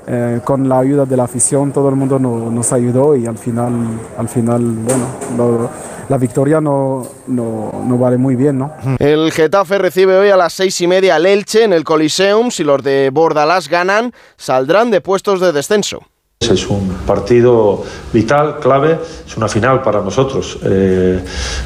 [0.07, 3.37] eh, con la ayuda de la afición todo el mundo no- nos ayudó y al
[3.37, 3.71] final,
[4.17, 5.69] al final bueno,
[6.07, 8.71] la victoria no, no, no vale muy bien, ¿no?
[8.97, 12.49] El Getafe recibe hoy a las seis y media al Elche en el Coliseum.
[12.49, 15.99] Si los de Bordalás ganan, saldrán de puestos de descenso.
[16.41, 17.83] Es un partido
[18.13, 20.57] vital, clave, es una final para nosotros.
[20.63, 21.19] Eh,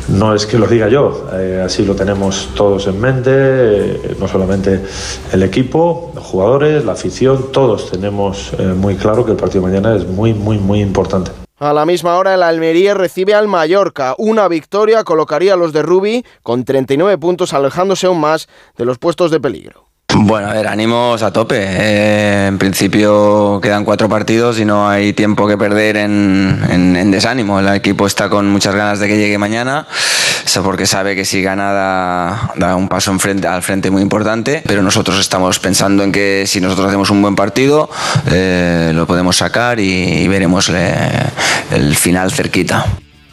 [0.09, 4.27] no es que lo diga yo, eh, así lo tenemos todos en mente, eh, no
[4.27, 4.83] solamente
[5.31, 9.95] el equipo, los jugadores, la afición, todos tenemos muy claro que el partido de mañana
[9.95, 11.29] es muy, muy, muy importante.
[11.59, 14.15] A la misma hora, el Almería recibe al Mallorca.
[14.17, 18.97] Una victoria colocaría a los de Rubi con 39 puntos, alejándose aún más de los
[18.97, 19.92] puestos de peligro.
[20.15, 21.57] Bueno, a ver, ánimos a tope.
[21.59, 27.59] Eh, en principio quedan cuatro partidos y no hay tiempo que perder en, desánimo.
[27.59, 29.87] El equipo está con muchas ganas de que llegue mañana,
[30.63, 31.73] porque sabe que si gana
[32.55, 36.87] da, un paso al frente muy importante, pero nosotros estamos pensando en que si nosotros
[36.87, 37.89] hacemos un buen partido,
[38.31, 40.93] eh, lo podemos sacar y, y veremos eh,
[41.71, 42.85] el final cerquita.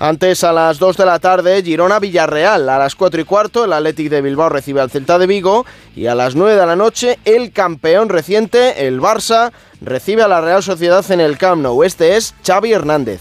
[0.03, 2.71] Antes, a las 2 de la tarde, Girona-Villarreal.
[2.71, 5.67] A las 4 y cuarto, el Athletic de Bilbao recibe al Celta de Vigo.
[5.95, 10.41] Y a las 9 de la noche, el campeón reciente, el Barça, recibe a la
[10.41, 11.85] Real Sociedad en el Camp Nou.
[11.85, 13.21] Este es Xavi Hernández.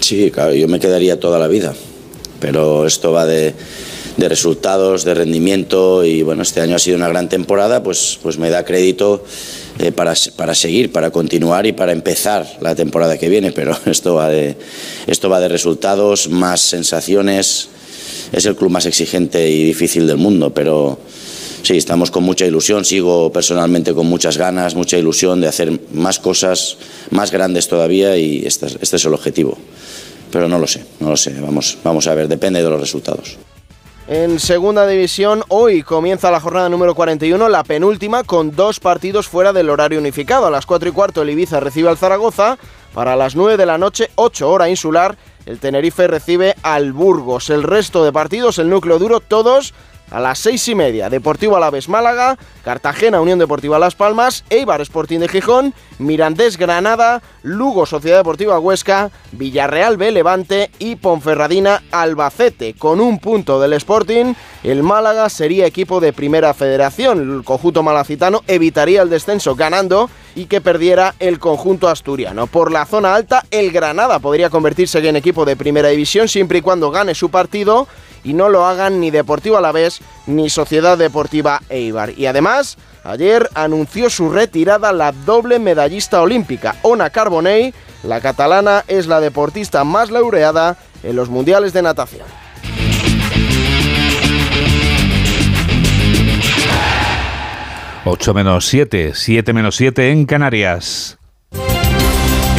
[0.00, 1.74] Sí, claro, yo me quedaría toda la vida,
[2.40, 3.54] pero esto va de,
[4.16, 8.38] de resultados, de rendimiento y bueno, este año ha sido una gran temporada, pues, pues
[8.38, 9.24] me da crédito
[9.78, 14.14] eh, para, para seguir, para continuar y para empezar la temporada que viene, pero esto
[14.14, 14.56] va de,
[15.06, 17.68] esto va de resultados, más sensaciones,
[18.32, 20.98] es el club más exigente y difícil del mundo, pero
[21.62, 26.20] sí, estamos con mucha ilusión, sigo personalmente con muchas ganas, mucha ilusión de hacer más
[26.20, 26.76] cosas,
[27.10, 29.58] más grandes todavía y este es, este es el objetivo.
[30.30, 33.36] Pero no lo sé, no lo sé, vamos, vamos a ver, depende de los resultados.
[34.06, 39.54] En segunda división, hoy comienza la jornada número 41, la penúltima, con dos partidos fuera
[39.54, 40.46] del horario unificado.
[40.46, 42.58] A las 4 y cuarto, el Ibiza recibe al Zaragoza.
[42.92, 47.48] Para las 9 de la noche, 8 hora insular, el Tenerife recibe al Burgos.
[47.48, 49.72] El resto de partidos, el núcleo duro, todos
[50.10, 51.10] a las 6 y media.
[51.10, 57.86] Deportivo Alavés Málaga, Cartagena Unión Deportiva Las Palmas, Eibar Sporting de Gijón, Mirandés Granada, Lugo
[57.86, 62.74] Sociedad Deportiva Huesca, Villarreal B Levante y Ponferradina Albacete.
[62.74, 67.36] Con un punto del Sporting, el Málaga sería equipo de primera federación.
[67.36, 72.46] El conjunto malacitano evitaría el descenso ganando y que perdiera el conjunto asturiano.
[72.46, 76.62] Por la zona alta, el Granada podría convertirse en equipo de primera división siempre y
[76.62, 77.86] cuando gane su partido
[78.24, 82.18] y no lo hagan ni Deportivo Alavés ni Sociedad Deportiva Eibar.
[82.18, 87.74] Y además, ayer anunció su retirada la doble medallista olímpica, Ona Carbonell.
[88.02, 92.26] La catalana es la deportista más laureada en los mundiales de natación.
[98.06, 101.18] Ocho menos siete, siete menos siete en Canarias.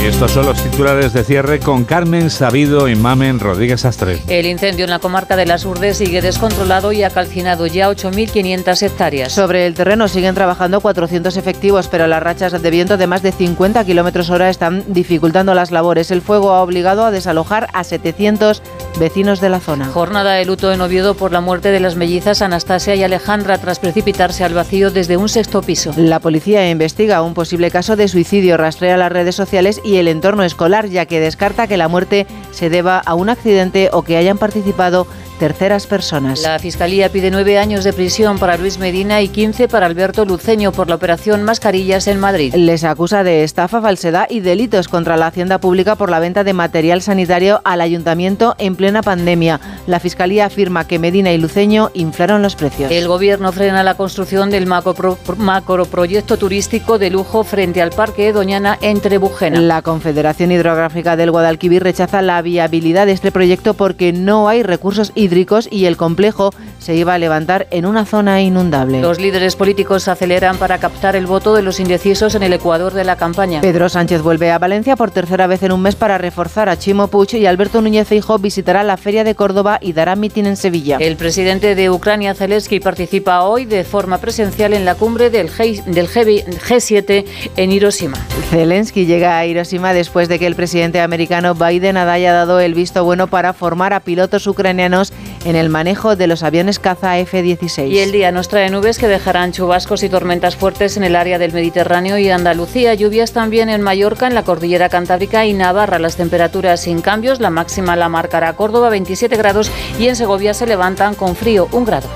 [0.03, 4.21] Estos son los titulares de cierre con Carmen Sabido y Mamen Rodríguez Astre.
[4.27, 8.83] El incendio en la comarca de las Urdes sigue descontrolado y ha calcinado ya 8.500
[8.83, 9.33] hectáreas.
[9.33, 13.31] Sobre el terreno siguen trabajando 400 efectivos, pero las rachas de viento de más de
[13.31, 16.11] 50 kilómetros hora están dificultando las labores.
[16.11, 18.61] El fuego ha obligado a desalojar a 700
[18.99, 19.87] vecinos de la zona.
[19.87, 23.79] Jornada de luto en Oviedo por la muerte de las mellizas Anastasia y Alejandra tras
[23.79, 25.93] precipitarse al vacío desde un sexto piso.
[25.97, 30.43] La policía investiga un posible caso de suicidio, rastrea las redes sociales y el entorno
[30.43, 34.39] escolar, ya que descarta que la muerte se deba a un accidente o que hayan
[34.39, 35.05] participado
[35.39, 36.41] terceras personas.
[36.41, 40.71] La Fiscalía pide nueve años de prisión para Luis Medina y 15 para Alberto Luceño
[40.71, 42.53] por la operación Mascarillas en Madrid.
[42.55, 46.53] Les acusa de estafa, falsedad y delitos contra la hacienda pública por la venta de
[46.53, 49.59] material sanitario al ayuntamiento en plena pandemia.
[49.87, 52.91] La Fiscalía afirma que Medina y Luceño inflaron los precios.
[52.91, 58.77] El gobierno frena la construcción del macro, macroproyecto turístico de lujo frente al Parque Doñana
[58.81, 59.59] en Trebujena.
[59.61, 65.11] La Confederación Hidrográfica del Guadalquivir rechaza la viabilidad de este proyecto porque no hay recursos
[65.25, 69.01] hídricos y el complejo se iba a levantar en una zona inundable.
[69.01, 73.03] Los líderes políticos aceleran para captar el voto de los indecisos en el Ecuador de
[73.03, 73.61] la campaña.
[73.61, 77.07] Pedro Sánchez vuelve a Valencia por tercera vez en un mes para reforzar a Chimo
[77.07, 80.97] Puig y Alberto Núñez Feijóo visitará la Feria de Córdoba y dará mitin en Sevilla.
[80.99, 85.83] El presidente de Ucrania, Zelensky, participa hoy de forma presencial en la cumbre del, G
[85.85, 87.25] del G7
[87.57, 88.17] en Hiroshima.
[88.51, 93.03] Zelensky llega a Hiroshima después de que el presidente americano Biden haya dado el visto
[93.03, 95.13] bueno para formar a pilotos ucranianos
[95.45, 97.89] en el manejo de los aviones caza F-16.
[97.89, 101.37] Y el día nos trae nubes que dejarán chubascos y tormentas fuertes en el área
[101.37, 105.99] del Mediterráneo y Andalucía, lluvias también en Mallorca, en la cordillera Cantábrica y Navarra.
[105.99, 110.65] Las temperaturas sin cambios, la máxima la marcará Córdoba 27 grados y en Segovia se
[110.65, 112.09] levantan con frío un grado.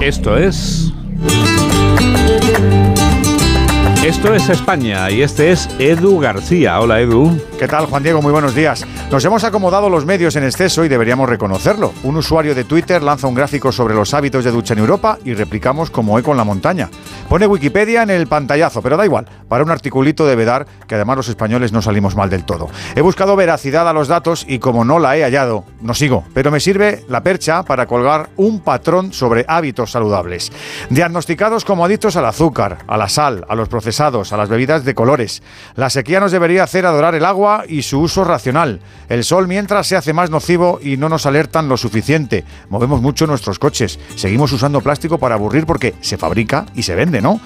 [0.00, 0.92] Esto es...
[4.04, 6.78] Esto es España y este es Edu García.
[6.78, 7.40] Hola Edu.
[7.58, 8.20] ¿Qué tal Juan Diego?
[8.20, 8.84] Muy buenos días.
[9.10, 11.94] Nos hemos acomodado los medios en exceso y deberíamos reconocerlo.
[12.02, 15.32] Un usuario de Twitter lanza un gráfico sobre los hábitos de ducha en Europa y
[15.32, 16.90] replicamos como eco en la montaña.
[17.30, 19.26] Pone Wikipedia en el pantallazo, pero da igual.
[19.48, 22.68] Para un articulito debe dar que además los españoles no salimos mal del todo.
[22.94, 26.24] He buscado veracidad a los datos y como no la he hallado, no sigo.
[26.34, 30.52] Pero me sirve la percha para colgar un patrón sobre hábitos saludables.
[30.90, 34.94] Diagnosticados como adictos al azúcar, a la sal, a los procesados a las bebidas de
[34.94, 35.42] colores.
[35.76, 38.80] La sequía nos debería hacer adorar el agua y su uso racional.
[39.08, 42.44] El sol mientras se hace más nocivo y no nos alertan lo suficiente.
[42.68, 43.98] Movemos mucho nuestros coches.
[44.16, 47.40] Seguimos usando plástico para aburrir porque se fabrica y se vende, ¿no?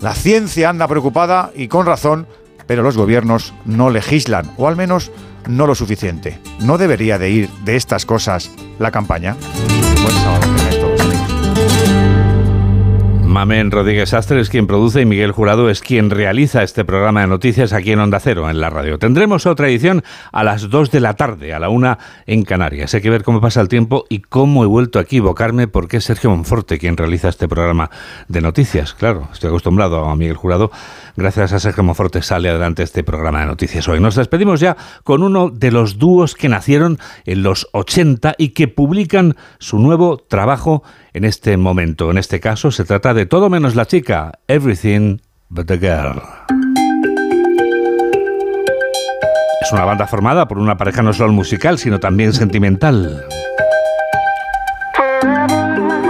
[0.00, 2.26] La ciencia anda preocupada y con razón,
[2.66, 5.10] pero los gobiernos no legislan, o al menos
[5.48, 6.38] no lo suficiente.
[6.60, 9.36] ¿No debería de ir de estas cosas la campaña?
[13.34, 17.26] Mamen Rodríguez Astre es quien produce y Miguel Jurado es quien realiza este programa de
[17.26, 18.96] noticias aquí en Onda Cero, en la radio.
[18.96, 22.94] Tendremos otra edición a las 2 de la tarde, a la 1 en Canarias.
[22.94, 26.04] Hay que ver cómo pasa el tiempo y cómo he vuelto a equivocarme porque es
[26.04, 27.90] Sergio Monforte quien realiza este programa
[28.28, 28.94] de noticias.
[28.94, 30.70] Claro, estoy acostumbrado a Miguel Jurado.
[31.16, 34.00] Gracias a Sergio Monforte sale adelante este programa de noticias hoy.
[34.00, 38.66] Nos despedimos ya con uno de los dúos que nacieron en los 80 y que
[38.66, 42.10] publican su nuevo trabajo en este momento.
[42.10, 46.20] En este caso se trata de todo menos la chica, Everything But the Girl.
[49.62, 53.24] Es una banda formada por una pareja no solo musical, sino también sentimental.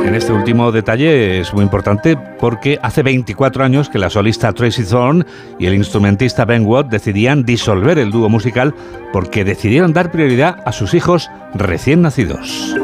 [0.05, 4.85] En este último detalle es muy importante porque hace 24 años que la solista Tracy
[4.85, 5.25] Thorn
[5.59, 8.75] y el instrumentista Ben Watt decidían disolver el dúo musical
[9.15, 12.77] porque decidieron dar prioridad a sus hijos recién nacidos.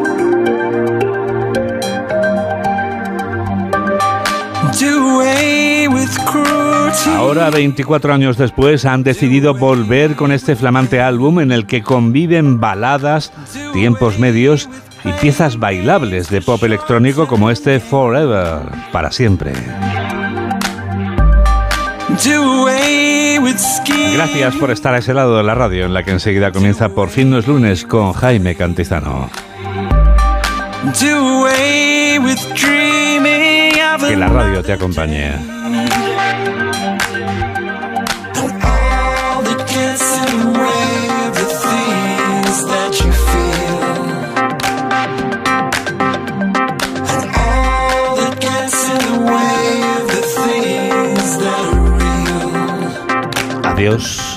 [7.16, 12.61] Ahora, 24 años después, han decidido volver con este flamante álbum en el que conviven
[12.61, 13.33] baladas,
[13.73, 14.68] tiempos medios
[15.05, 18.61] y piezas bailables de pop electrónico como este Forever,
[18.92, 19.53] para siempre.
[24.14, 27.09] Gracias por estar a ese lado de la radio en la que enseguida comienza Por
[27.09, 29.30] fin no es lunes con Jaime Cantizano.
[34.09, 35.60] Que la radio te acompañe.
[53.81, 54.30] Adiós.